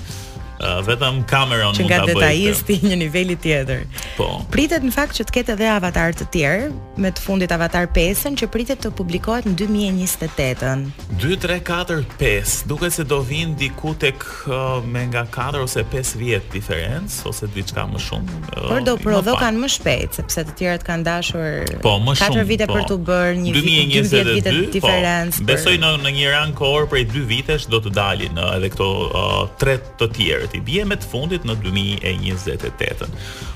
vetëm 0.59 1.25
kamera 1.25 1.71
mund 1.71 1.77
ta 1.77 1.85
bëjë. 1.85 1.85
Që 1.85 1.85
nga 1.89 2.03
detajisti 2.13 2.79
një 2.89 2.97
niveli 3.05 3.37
tjetër. 3.39 3.85
Po. 4.19 4.41
Pritet 4.51 4.83
në 4.83 4.91
fakt 4.91 5.15
që 5.15 5.25
të 5.29 5.35
ketë 5.37 5.53
edhe 5.53 5.67
avatar 5.71 6.15
të 6.19 6.25
tjerë, 6.35 6.63
me 6.99 7.11
të 7.15 7.23
fundit 7.23 7.53
avatar 7.55 7.85
5-ën 7.95 8.35
që 8.41 8.49
pritet 8.51 8.81
të 8.83 8.91
publikohet 8.99 9.45
në 9.47 9.53
2028-ën. 9.61 10.81
2 11.23 11.37
3 11.45 11.59
4 11.63 12.01
5. 12.19 12.55
Duket 12.73 12.97
se 12.97 13.05
do 13.11 13.21
vinë 13.27 13.55
diku 13.61 13.93
tek 14.03 14.25
uh, 14.51 14.81
me 14.91 15.05
nga 15.07 15.23
4 15.31 15.61
ose 15.63 15.85
5 15.93 16.17
vjet 16.19 16.49
diferenc 16.51 17.15
ose 17.31 17.47
diçka 17.55 17.85
më 17.93 18.03
shumë. 18.09 18.41
Uh, 18.49 18.57
Por 18.73 18.83
do 18.89 18.97
provokan 19.05 19.55
më, 19.55 19.69
më 19.69 19.69
shpejt 19.77 20.19
sepse 20.19 20.45
të 20.51 20.57
tjerat 20.65 20.87
kanë 20.89 21.07
dashur 21.07 21.79
po, 21.85 21.95
shumë, 22.03 22.41
4 22.41 22.47
vite 22.51 22.67
po. 22.67 22.81
për 22.81 22.89
të 22.91 22.99
bërë 23.13 23.39
një 23.45 23.55
vit 23.55 23.71
në 23.71 24.05
2022. 24.15 24.81
Po, 24.81 25.47
besoj 25.53 25.77
në 25.85 25.93
në 26.09 26.15
një 26.19 26.35
ran 26.35 26.57
kohor 26.59 26.91
prej 26.91 27.05
2 27.15 27.23
vitesh 27.31 27.71
do 27.71 27.79
të 27.87 27.95
dalin 28.01 28.43
uh, 28.43 28.51
edhe 28.59 28.73
këto 28.75 28.91
3 29.63 29.79
uh, 29.79 29.89
të 30.03 30.11
tjerë. 30.19 30.51
Ti 30.57 30.65
bie 30.73 30.83
me 30.91 30.99
të 31.05 31.13
fundit 31.15 31.47
në 31.47 31.55
2028. 31.63 33.07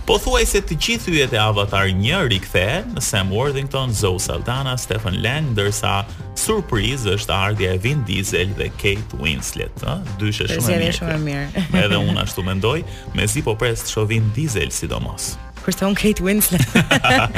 Po 0.06 0.16
thuaj 0.18 0.46
se 0.52 0.60
të 0.68 0.76
gjithë 0.84 1.12
hyjet 1.14 1.32
e 1.32 1.38
Avatar 1.40 1.86
1 1.88 2.26
rikthehen 2.28 2.90
Sam 3.00 3.30
Worthington, 3.32 3.92
Zoe 3.96 4.20
Saldana, 4.20 4.74
Stephen 4.80 5.16
Lang, 5.24 5.46
ndërsa 5.54 6.02
surprizë 6.42 7.14
është 7.16 7.32
ardha 7.32 7.70
e 7.72 7.78
Vin 7.80 8.02
Diesel 8.08 8.50
dhe 8.58 8.66
Kate 8.76 9.16
Winslet, 9.22 9.72
ëh, 9.80 10.02
dyshe 10.20 10.44
shumë 10.50 10.58
e 10.58 10.76
mirë. 10.82 10.90
Është 10.90 10.98
shumë 10.98 11.14
e 11.14 11.22
mirë. 11.24 11.64
Me 11.72 11.82
edhe 11.86 12.02
unë 12.02 12.24
ashtu 12.26 12.44
mendoj, 12.44 12.82
mezi 13.16 13.40
po 13.46 13.56
pres 13.56 13.86
të 13.86 13.94
shoh 13.94 14.08
Vin 14.10 14.28
Diesel 14.36 14.68
sidomos. 14.76 15.32
Kurse 15.64 15.86
unë 15.88 15.96
Kate 16.02 16.26
Winslet. 16.26 16.76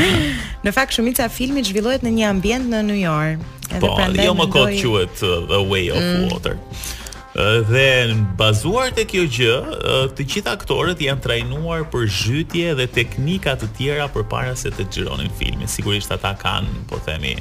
në 0.67 0.75
fakt 0.75 0.99
shumica 0.99 1.29
e 1.29 1.31
filmit 1.37 1.71
zhvillohet 1.71 2.03
në 2.09 2.17
një 2.19 2.27
ambient 2.33 2.73
në 2.75 2.83
New 2.91 2.99
York. 2.99 3.47
Po, 3.79 3.95
jo 4.19 4.35
më 4.41 4.51
kot 4.53 4.75
quhet 4.83 5.23
uh, 5.23 5.39
The 5.53 5.63
Way 5.71 5.91
of 5.95 6.03
mm. 6.03 6.29
Water 6.33 6.59
dhe 7.37 8.15
bazuar 8.39 8.93
te 8.95 9.03
kjo 9.11 9.25
gjë, 9.27 9.55
të 10.15 10.23
gjitha 10.29 10.53
aktorët 10.55 11.01
janë 11.03 11.23
trajnuar 11.25 11.83
për 11.91 12.05
zhytje 12.07 12.75
dhe 12.79 12.87
teknika 12.95 13.57
të 13.59 13.69
tjera 13.79 14.07
përpara 14.15 14.55
se 14.57 14.71
të 14.71 14.87
xhironin 14.93 15.33
filmin. 15.39 15.67
Sigurisht 15.69 16.15
ata 16.15 16.35
kanë, 16.39 16.85
po 16.89 17.01
themi, 17.03 17.35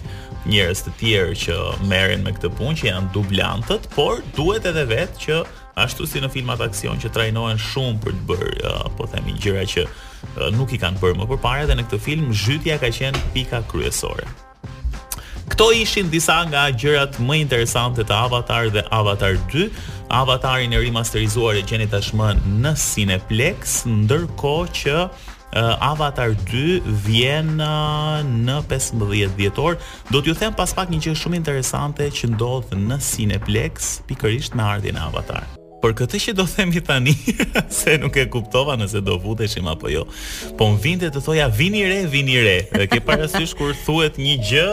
njerëz 0.49 0.81
të 0.87 0.93
tjerë 0.99 1.35
që 1.43 1.57
merren 1.91 2.25
me 2.25 2.33
këtë 2.33 2.49
punë 2.57 2.79
që 2.81 2.87
janë 2.89 3.13
dublantët, 3.13 3.85
por 3.93 4.23
duhet 4.35 4.65
edhe 4.73 4.87
vetë 4.89 5.21
që 5.21 5.37
ashtu 5.85 6.07
si 6.09 6.21
në 6.25 6.31
filmat 6.33 6.61
aksion 6.65 6.97
që 7.01 7.11
trajnohen 7.13 7.61
shumë 7.61 8.01
për 8.03 8.17
të 8.17 8.25
bërë, 8.31 8.73
po 8.97 9.05
themi, 9.13 9.37
gjëra 9.45 9.67
që 9.75 9.85
nuk 10.57 10.73
i 10.73 10.81
kanë 10.81 10.97
bërë 11.05 11.19
më 11.21 11.29
përpara 11.35 11.69
dhe 11.69 11.77
në 11.77 11.85
këtë 11.85 12.01
film 12.09 12.33
zhytja 12.33 12.79
ka 12.81 12.89
qenë 12.97 13.21
pika 13.37 13.61
kryesore. 13.69 14.25
Këto 15.53 15.67
ishin 15.77 16.07
disa 16.09 16.39
nga 16.49 16.63
gjërat 16.73 17.19
më 17.21 17.35
interesante 17.45 18.01
të 18.09 18.13
Avatar 18.25 18.71
dhe 18.73 18.81
Avatar 18.89 19.35
2. 19.51 19.67
Avatarin 20.19 20.73
e 20.73 20.79
remasterizuar 20.81 21.59
e 21.59 21.61
gjeni 21.61 21.85
tashmë 21.91 22.29
në 22.63 22.71
Cineplex, 22.81 23.83
ndërkohë 23.85 24.71
që 24.79 24.95
uh, 25.05 25.89
Avatar 25.91 26.33
2 26.49 26.79
vjen 27.05 27.51
në 27.59 28.57
15 28.65 29.11
dhjetor. 29.37 29.77
Do 30.09 30.23
t'ju 30.25 30.33
them 30.41 30.55
pas 30.57 30.73
pak 30.73 30.89
një 30.89 31.03
gjë 31.05 31.13
shumë 31.21 31.37
interesante 31.43 32.07
që 32.09 32.31
ndodh 32.33 32.73
në 32.73 32.97
Cineplex, 33.11 33.91
pikërisht 34.09 34.57
me 34.57 34.65
ardhjën 34.65 34.97
e 34.97 35.03
Avatar. 35.05 35.45
Por 35.85 35.93
këtë 35.93 36.17
që 36.25 36.35
do 36.41 36.47
themi 36.49 36.81
tani, 36.81 37.13
se 37.83 37.99
nuk 38.01 38.17
e 38.17 38.25
kuptova 38.33 38.73
nëse 38.81 39.03
do 39.05 39.19
vuteshim 39.21 39.69
apo 39.69 39.93
jo. 39.93 40.07
Po 40.57 40.71
më 40.79 40.97
të 41.11 41.21
thoja 41.21 41.45
vini 41.61 41.85
re, 41.93 42.01
vini 42.09 42.41
re. 42.41 42.57
Dhe 42.73 42.89
ke 42.95 43.05
parasysh 43.05 43.53
kur 43.59 43.75
thuhet 43.85 44.17
një 44.17 44.37
gjë, 44.49 44.71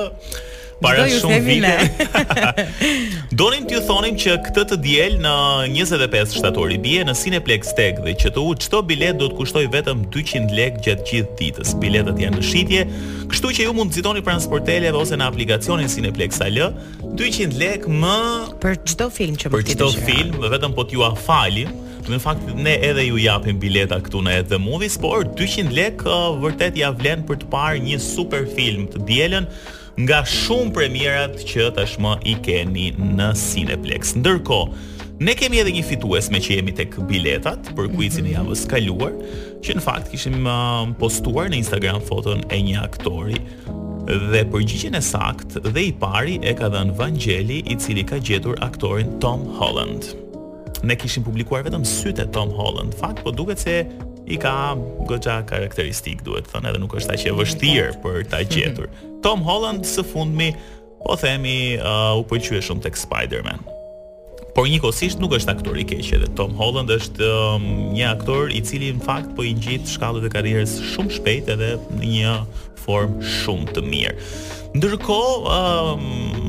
para 0.80 1.04
Do 1.04 1.10
shumë 1.12 1.38
vite. 1.44 2.08
Donim 3.40 3.66
t'ju 3.68 3.82
thonim 3.84 4.16
që 4.20 4.37
këtë 4.46 4.64
të 4.72 4.78
diel 4.84 5.18
në 5.22 5.34
25 5.76 6.34
shtatori 6.38 6.78
bie 6.82 7.02
në 7.06 7.14
Cineplex 7.21 7.75
Tag 7.78 8.00
dhe 8.06 8.14
që 8.23 8.32
të 8.36 8.45
u 8.49 8.54
çdo 8.64 8.80
bilet 8.88 9.21
do 9.21 9.28
të 9.30 9.38
kushtoj 9.38 9.66
vetëm 9.75 10.06
200 10.14 10.56
lekë 10.56 10.84
gjatë 10.86 11.06
gjithë 11.10 11.36
ditës. 11.40 11.75
Biletat 11.82 12.23
janë 12.25 12.40
në 12.40 12.49
shitje, 12.50 12.86
kështu 13.32 13.52
që 13.58 13.66
ju 13.69 13.75
mund 13.76 13.93
të 13.93 13.95
nxitoni 13.99 14.25
pranë 14.26 14.45
sporteleve 14.47 15.00
ose 15.04 15.21
në 15.21 15.28
aplikacionin 15.28 15.93
Cineplex 15.93 16.40
AL 16.47 16.58
200 17.21 17.56
lekë 17.60 17.93
më 18.00 18.16
për 18.62 18.80
çdo 18.95 19.08
film 19.12 19.36
që 19.40 19.50
për 19.52 19.64
çdo 19.75 19.88
film, 20.06 20.34
dhe 20.40 20.50
vetëm 20.56 20.75
po 20.80 20.88
t'ju 20.88 21.04
afalim, 21.12 21.71
Në 22.10 22.16
fakt 22.19 22.47
ne 22.58 22.73
edhe 22.82 23.02
ju 23.04 23.19
japim 23.23 23.58
bileta 23.60 23.99
këtu 24.02 24.23
në 24.26 24.32
The 24.50 24.56
Movies, 24.58 24.97
por 24.99 25.23
200 25.36 25.69
lekë 25.76 26.14
vërtet 26.43 26.78
ja 26.80 26.88
vlen 26.97 27.21
për 27.28 27.43
të 27.45 27.50
parë 27.52 27.84
një 27.84 28.00
super 28.02 28.49
film 28.56 28.88
të 28.90 29.02
dielën 29.06 29.47
nga 30.06 30.21
shumë 30.28 30.73
premierat 30.75 31.43
që 31.49 31.69
tashmë 31.76 32.13
i 32.30 32.34
keni 32.45 32.86
në 32.97 33.28
Cineplex. 33.36 34.15
Ndërkohë, 34.17 34.86
ne 35.26 35.34
kemi 35.36 35.60
edhe 35.60 35.75
një 35.76 35.82
fitues 35.91 36.30
me 36.32 36.41
që 36.43 36.56
jemi 36.58 36.75
tek 36.76 36.97
biletat 37.10 37.73
për 37.76 37.89
mhm. 37.89 37.99
kuizin 37.99 38.30
e 38.30 38.34
javës 38.36 38.63
kaluar, 38.71 39.13
që 39.60 39.76
në 39.76 39.84
fakt 39.84 40.08
kishim 40.13 40.47
uh, 40.49 40.86
postuar 41.00 41.50
në 41.52 41.60
Instagram 41.60 42.00
foton 42.08 42.45
e 42.49 42.60
një 42.71 42.78
aktori 42.86 43.41
dhe 44.30 44.41
përgjigjen 44.50 44.97
e 44.99 45.02
saktë 45.04 45.60
dhe 45.69 45.84
i 45.91 45.91
pari 46.00 46.39
e 46.41 46.54
ka 46.58 46.71
dhënë 46.73 46.97
Vangeli, 46.99 47.60
i 47.71 47.76
cili 47.78 48.02
ka 48.08 48.19
gjetur 48.25 48.56
aktorin 48.65 49.19
Tom 49.23 49.45
Holland. 49.58 50.15
Ne 50.86 50.97
kishim 50.97 51.23
publikuar 51.26 51.67
vetëm 51.67 51.84
sytë 51.84 52.25
e 52.25 52.30
Tom 52.34 52.50
Holland, 52.56 52.97
fakt, 52.97 53.21
po 53.26 53.34
duket 53.36 53.60
se 53.60 53.76
i 54.26 54.37
ka 54.37 54.76
goxha 55.09 55.41
karakteristik, 55.47 56.23
duhet 56.25 56.49
thënë, 56.52 56.71
edhe 56.75 56.83
nuk 56.83 56.95
është 56.99 57.17
aq 57.17 57.26
e 57.30 57.35
vështirë 57.39 57.95
për 58.04 58.19
ta 58.33 58.43
mhm. 58.43 58.52
gjetur. 58.52 58.89
Tom 59.25 59.43
Holland 59.47 59.87
së 59.89 60.04
fundmi 60.13 60.52
po 61.04 61.17
themi 61.19 61.78
uh, 61.80 62.19
u 62.21 62.25
pëlqye 62.28 62.61
shumë 62.63 62.85
tek 62.89 62.99
Spider-Man. 63.00 63.63
Por 64.56 64.67
njëkohësisht 64.69 65.21
nuk 65.23 65.37
është 65.39 65.54
aktor 65.54 65.78
i 65.80 65.85
keq, 65.89 66.09
edhe 66.19 66.28
Tom 66.39 66.56
Holland 66.59 66.91
është 66.91 67.28
um, 67.30 67.67
një 67.95 68.09
aktor 68.17 68.50
i 68.52 68.61
cili 68.67 68.91
në 68.97 69.04
fakt 69.06 69.30
po 69.39 69.45
i 69.47 69.54
ngjit 69.56 69.89
shkallët 69.95 70.26
e 70.28 70.33
karrierës 70.35 70.75
shumë 70.93 71.17
shpejt 71.21 71.49
edhe 71.54 71.76
në 72.00 72.11
një 72.17 72.35
form 72.80 73.21
shumë 73.45 73.76
të 73.76 73.85
mirë. 73.87 74.30
Ndërkohë, 74.71 75.30
uh, 75.50 76.02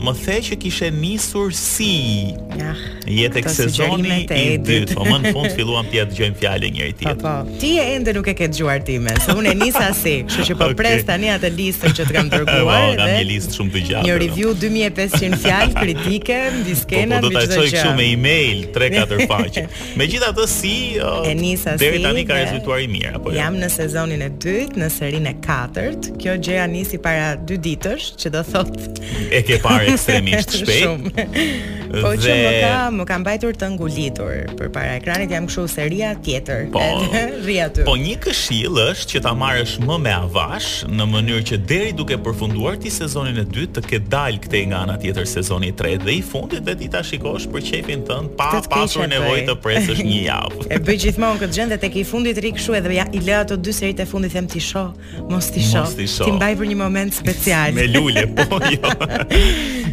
më 0.05 0.11
the 0.19 0.33
që 0.45 0.55
kishe 0.61 0.87
nisur 0.93 1.49
si 1.57 2.29
ah, 2.61 2.77
jetë 3.09 3.39
e 3.41 3.51
sezoni 3.53 4.11
i 4.29 4.59
dytë, 4.61 4.93
po 4.97 5.05
më 5.07 5.15
në 5.23 5.31
fund 5.33 5.53
filluam 5.57 5.89
të 5.89 6.03
dëgjojmë 6.09 6.37
fjalë 6.41 6.69
njëri 6.75 6.93
tjetër. 6.99 7.23
Po, 7.23 7.31
po. 7.47 7.55
Ti 7.63 7.71
e 7.81 7.85
ende 7.95 8.13
nuk 8.13 8.29
e 8.29 8.35
ke 8.37 8.47
dëgjuar 8.53 8.83
time, 8.85 9.15
se 9.25 9.33
unë 9.33 9.51
e 9.51 9.53
nisa 9.61 9.87
si, 9.97 10.13
kështu 10.27 10.45
që 10.51 10.57
po 10.59 10.67
okay. 10.67 10.77
pres 10.81 11.05
tani 11.09 11.31
atë 11.33 11.51
listën 11.55 11.95
që 11.97 12.05
të 12.11 12.15
kam 12.17 12.29
dërguar. 12.29 12.61
Po, 12.61 12.91
kam 12.99 13.11
një 13.13 13.23
listë 13.31 13.57
shumë 13.57 13.73
të 13.77 13.83
gjatë. 13.87 14.05
Një 14.05 14.13
po. 14.13 14.21
review 14.25 14.53
2500 14.65 15.41
fjalë 15.47 15.71
kritike 15.79 16.39
mbi 16.59 16.77
skenën 16.83 17.17
po, 17.17 17.17
po, 17.17 17.33
mbi 17.33 17.41
çdo 17.41 17.41
gjë. 17.41 17.57
Do 17.57 17.57
ta 17.57 17.73
çoj 17.73 17.97
me 17.97 18.07
email 18.11 18.63
3-4 18.77 19.27
faqe. 19.33 19.65
Megjithatë 20.03 20.47
si 20.53 20.75
uh, 21.01 21.25
e 21.25 21.33
nisa 21.41 21.73
si, 21.73 21.81
deri 21.87 22.05
tani 22.05 22.27
ka 22.29 22.37
rezultuar 22.37 22.85
i 22.85 22.89
mirë 22.97 23.17
apo 23.17 23.33
jo? 23.33 23.41
Jam 23.41 23.57
në 23.61 23.71
sezonin 23.79 24.21
e 24.29 24.31
dytë, 24.37 24.77
në 24.81 24.91
serinë 24.99 25.33
e 25.33 25.35
katërt. 25.45 26.11
Kjo 26.21 26.37
ja 26.61 26.69
nisi 26.69 26.99
para 27.01 27.33
2 27.41 27.61
ditësh, 27.69 28.10
është 28.11 28.23
që 28.23 28.31
do 28.35 28.41
thot. 28.43 28.99
E 29.31 29.41
ke 29.47 29.59
parë 29.63 29.93
ekstremisht 29.93 30.55
shpejt. 30.61 30.83
Shumë. 30.83 31.81
Po 31.91 32.13
dhe... 32.15 32.23
që 32.23 32.33
më 32.39 32.51
ka, 32.63 32.89
më 32.95 33.05
ka 33.09 33.15
mbajtur 33.19 33.53
të 33.59 33.67
ngulitur 33.75 34.35
për 34.55 34.67
para 34.71 34.93
ekranit, 34.95 35.31
jam 35.33 35.47
këshu 35.49 35.65
seria 35.67 36.13
tjetër. 36.23 36.69
Po, 36.71 36.79
aty. 36.85 37.83
po 37.83 37.95
një 37.99 38.13
këshil 38.23 38.77
është 38.85 39.11
që 39.15 39.21
ta 39.25 39.33
marrësh 39.35 39.73
më 39.83 39.97
me 40.03 40.13
avash 40.23 40.69
në 40.87 41.07
mënyrë 41.11 41.43
që 41.49 41.59
deri 41.67 41.91
duke 41.97 42.15
përfunduar 42.23 42.77
ti 42.81 42.91
sezonin 42.95 43.41
e 43.41 43.43
dytë 43.43 43.79
të 43.79 43.83
ke 43.91 43.99
dalë 44.13 44.39
këte 44.45 44.61
nga 44.71 44.85
nga 44.87 44.95
tjetër 45.03 45.27
sezoni 45.27 45.73
i 45.73 45.75
tretë 45.81 46.05
dhe 46.07 46.15
i 46.15 46.21
fundit 46.23 46.63
dhe 46.67 46.77
ti 46.79 46.87
ta 46.93 47.01
shikosh 47.03 47.49
për 47.51 47.67
qepin 47.67 48.07
tënë 48.07 48.31
pa 48.39 48.47
të 48.55 48.63
pasur 48.71 49.11
nevojë 49.11 49.43
të 49.51 49.57
presësh 49.65 50.01
një 50.07 50.21
javë. 50.29 50.61
e 50.77 50.79
bëj 50.87 51.01
gjithmonë 51.05 51.43
këtë 51.43 51.59
gjendë 51.59 51.79
tek 51.83 51.99
i 51.99 52.05
fundit 52.07 52.39
rikë 52.47 52.63
shu 52.67 52.77
edhe 52.79 52.95
ja, 52.95 53.05
i 53.11 53.19
lë 53.27 53.35
ato 53.43 53.59
dy 53.59 53.75
serit 53.75 53.99
e 54.03 54.07
fundit 54.07 54.31
them 54.31 54.47
ti 54.47 54.63
shoh, 54.63 54.95
mos 55.27 55.51
ti 55.51 55.59
shoh. 55.67 55.91
Ti 55.99 56.31
mbaj 56.39 56.51
për 56.61 56.71
një 56.71 56.79
moment 56.85 57.19
special 57.19 57.75
lule, 58.01 58.25
po 58.49 58.57
jo. 58.73 58.81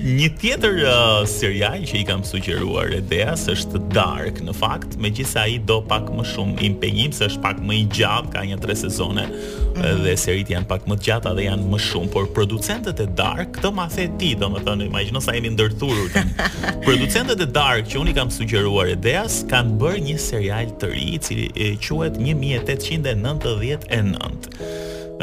Një 0.09 0.29
tjetër 0.40 0.77
uh, 0.88 1.27
serial 1.29 1.83
që 1.87 1.97
i 2.01 2.05
kam 2.09 2.23
sugjeruar 2.25 2.88
Edeas 2.97 3.42
është 3.53 3.79
Dark. 3.92 4.38
Në 4.47 4.55
fakt, 4.57 4.94
megjithëse 5.03 5.38
ai 5.42 5.59
do 5.68 5.81
pak 5.88 6.07
më 6.14 6.23
shumë 6.33 6.61
impenjim 6.66 7.12
se 7.14 7.25
është 7.29 7.42
pak 7.44 7.59
më 7.61 7.73
i 7.83 7.87
gjatë, 8.01 8.29
ka 8.33 8.40
një 8.49 8.59
tre 8.64 8.75
sezone 8.81 9.25
mm 9.29 9.33
-hmm. 9.33 9.94
dhe 10.07 10.14
seritë 10.25 10.53
janë 10.57 10.66
pak 10.73 10.83
më 10.88 10.94
të 10.97 11.03
gjata 11.09 11.31
dhe 11.37 11.42
janë 11.49 11.64
më 11.75 11.79
shumë, 11.88 12.11
por 12.14 12.25
producentët 12.37 12.99
e 13.05 13.07
Dark, 13.21 13.49
këtë 13.59 13.71
ma 13.77 13.87
the 13.88 14.05
ti, 14.18 14.31
domethënë, 14.40 14.83
imagjino 14.88 15.21
sa 15.21 15.31
jemi 15.37 15.49
ndërthurur. 15.53 16.09
Producentët 16.87 17.40
e 17.40 17.47
Dark 17.47 17.85
që 17.90 17.97
unë 18.01 18.11
i 18.11 18.14
kam 18.16 18.31
sugjeruar 18.31 18.87
Edeas 18.97 19.35
kanë 19.51 19.71
bërë 19.81 20.01
një 20.09 20.18
serial 20.18 20.66
të 20.81 20.87
ri 20.92 21.05
i 21.18 21.21
cili 21.21 21.47
quhet 21.85 22.14
1899 22.16 23.66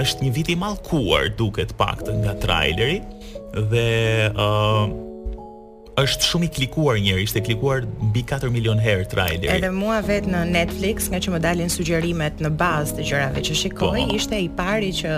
është 0.01 0.25
një 0.25 0.31
vit 0.36 0.49
i 0.53 0.60
mallkuar 0.60 1.29
duket 1.39 1.73
pak 1.79 2.01
të 2.05 2.17
nga 2.23 2.34
traileri 2.43 2.99
dhe 3.55 3.86
ë 4.27 4.29
uh, 4.36 5.01
është 5.95 6.27
shumë 6.27 6.45
i 6.45 6.47
klikuar 6.58 6.97
njëri 6.99 7.23
ishte 7.23 7.39
klikuar 7.45 7.86
mbi 8.03 8.25
4 8.27 8.49
milion 8.51 8.79
herë 8.84 9.05
traileri. 9.13 9.47
Edhe 9.55 9.69
mua 9.71 10.01
vet 10.03 10.25
në 10.27 10.41
Netflix, 10.51 11.08
nga 11.13 11.21
që 11.23 11.31
më 11.38 11.39
dalin 11.45 11.71
sugjerimet 11.71 12.41
në 12.43 12.51
bazë 12.60 12.97
të 12.97 13.05
gjërave 13.08 13.43
që 13.47 13.55
shikoj, 13.62 13.91
po, 14.10 14.17
ishte 14.17 14.39
i 14.43 14.49
pari 14.58 14.89
që 14.97 15.13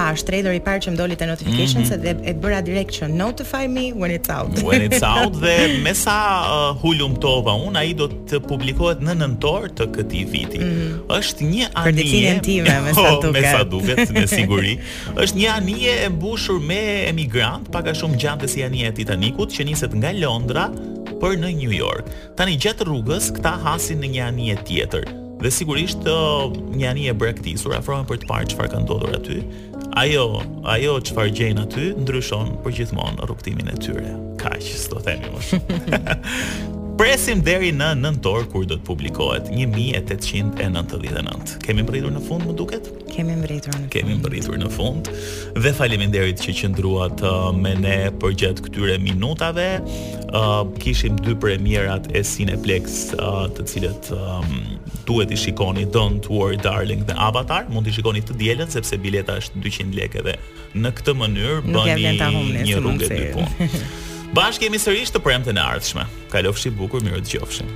pash, 0.00 0.22
trailer 0.26 0.54
i 0.56 0.60
parë 0.64 0.84
që 0.86 0.92
më 0.94 1.00
doli 1.00 1.16
te 1.18 1.26
notification 1.28 1.80
mm 1.82 1.84
-hmm. 1.88 1.92
se 1.92 2.14
dhe 2.20 2.32
e 2.32 2.34
bëra 2.42 2.60
direct 2.68 2.92
që 2.98 3.04
notify 3.22 3.64
me 3.76 3.84
when 4.00 4.10
it's 4.16 4.30
out. 4.38 4.50
when 4.68 4.82
it's 4.88 5.02
out 5.16 5.32
dhe 5.44 5.56
me 5.84 5.92
sa 6.04 6.18
uh, 6.46 6.82
hulumtova 6.82 7.52
un 7.66 7.76
ai 7.82 7.92
do 8.00 8.06
të 8.30 8.36
publikohet 8.50 8.98
në 9.06 9.14
nëntor 9.22 9.62
të 9.78 9.84
këtij 9.96 10.24
viti. 10.32 10.58
Mm 10.58 10.70
-hmm. 10.70 11.18
Është 11.18 11.40
një 11.52 11.64
anije 11.84 12.32
time 12.48 12.72
me 12.86 12.92
sa 13.02 13.08
po, 13.08 13.26
duket. 13.26 13.32
me 13.36 13.42
sa 13.54 13.60
duket, 13.74 14.10
me 14.18 14.24
siguri. 14.26 14.74
Është 15.22 15.36
një 15.40 15.48
anije 15.58 15.92
e 16.04 16.08
mbushur 16.16 16.58
me 16.70 16.82
emigrant, 17.12 17.64
pak 17.74 17.84
a 17.90 17.92
shumë 18.00 18.16
gjatë 18.22 18.46
si 18.52 18.64
anija 18.70 18.88
e 18.88 18.92
Titanicut 18.96 19.48
që 19.56 19.60
niset 19.70 19.92
nga 20.00 20.10
Londra 20.24 20.64
për 21.22 21.32
në 21.42 21.48
New 21.60 21.72
York. 21.84 22.04
Tani 22.36 22.54
gjatë 22.62 22.82
rrugës 22.88 23.24
këta 23.36 23.52
hasin 23.64 23.98
në 24.02 24.08
një 24.14 24.22
anije 24.30 24.56
tjetër. 24.68 25.19
Dhe 25.40 25.50
sigurisht 25.50 26.04
një 26.04 26.88
anije 26.90 27.12
e 27.14 27.16
braktisur 27.16 27.72
afrohen 27.78 28.04
për 28.08 28.20
të 28.20 28.28
parë 28.28 28.50
çfarë 28.52 28.72
ka 28.74 28.80
ndodhur 28.84 29.14
aty. 29.16 29.38
Ajo, 30.02 30.26
ajo 30.68 30.98
çfarë 31.10 31.32
gjejnë 31.38 31.64
aty 31.64 31.86
ndryshon 32.02 32.58
për 32.64 32.76
gjithmonë 32.80 33.24
rrugtimin 33.24 33.72
e 33.72 33.78
tyre. 33.86 34.12
Kaq, 34.42 34.60
s'do 34.84 35.00
themi 35.06 35.32
më 35.32 35.46
shumë. 35.48 36.76
Presim 36.98 37.38
deri 37.44 37.68
në 37.74 37.86
nëntor 38.00 38.46
kur 38.50 38.64
do 38.68 38.74
të 38.78 38.84
publikohet 38.86 39.44
1899. 39.52 41.58
Kemi 41.64 41.82
mbritur 41.86 42.12
në 42.12 42.20
fund, 42.26 42.42
më 42.48 42.52
duket? 42.58 42.84
Kemi 43.10 43.34
mbritur 43.40 43.72
në 43.74 43.78
fund. 43.78 43.88
Kemi 43.94 44.12
mbritur 44.18 44.56
në 44.60 44.68
fund. 44.74 45.02
Dhe 45.62 45.70
faleminderit 45.76 46.38
që 46.42 46.50
qëndruat 46.60 47.18
uh, 47.26 47.30
me 47.56 47.72
ne 47.78 47.98
për 48.22 48.30
gjatë 48.42 48.60
këtyre 48.68 48.96
minutave. 49.02 49.68
ë 49.80 49.82
uh, 50.30 50.62
kishim 50.82 51.14
dy 51.24 51.32
premierat 51.34 52.04
e 52.16 52.18
Cineplex, 52.22 52.84
uh, 53.18 53.46
të 53.54 53.62
cilët 53.70 54.02
um, 54.14 54.20
duhet 55.08 55.30
i 55.30 55.36
shikoni 55.36 55.84
Don't 55.96 56.24
Worry 56.30 56.56
Darling 56.62 57.02
dhe 57.08 57.14
Avatar. 57.28 57.64
Mund 57.68 57.86
t'i 57.86 57.92
shikoni 57.96 58.20
të 58.22 58.32
dielën 58.42 58.70
sepse 58.70 58.96
bileta 59.02 59.32
është 59.42 59.54
200 59.64 59.94
lekë 60.02 60.22
dhe 60.28 60.34
në 60.84 60.90
këtë 60.98 61.12
mënyrë 61.16 61.60
bëni 61.66 62.16
një 62.66 62.76
rrugë 62.82 63.08
dy 63.08 63.20
punë. 63.34 63.50
Bashkë 64.30 64.68
jemi 64.70 64.78
sërish 64.78 65.10
të 65.16 65.22
premte 65.26 65.50
në 65.56 65.64
ardhshme. 65.72 66.06
Kalofshi 66.30 66.70
bukur, 66.82 67.02
mirë 67.06 67.24
të 67.30 67.70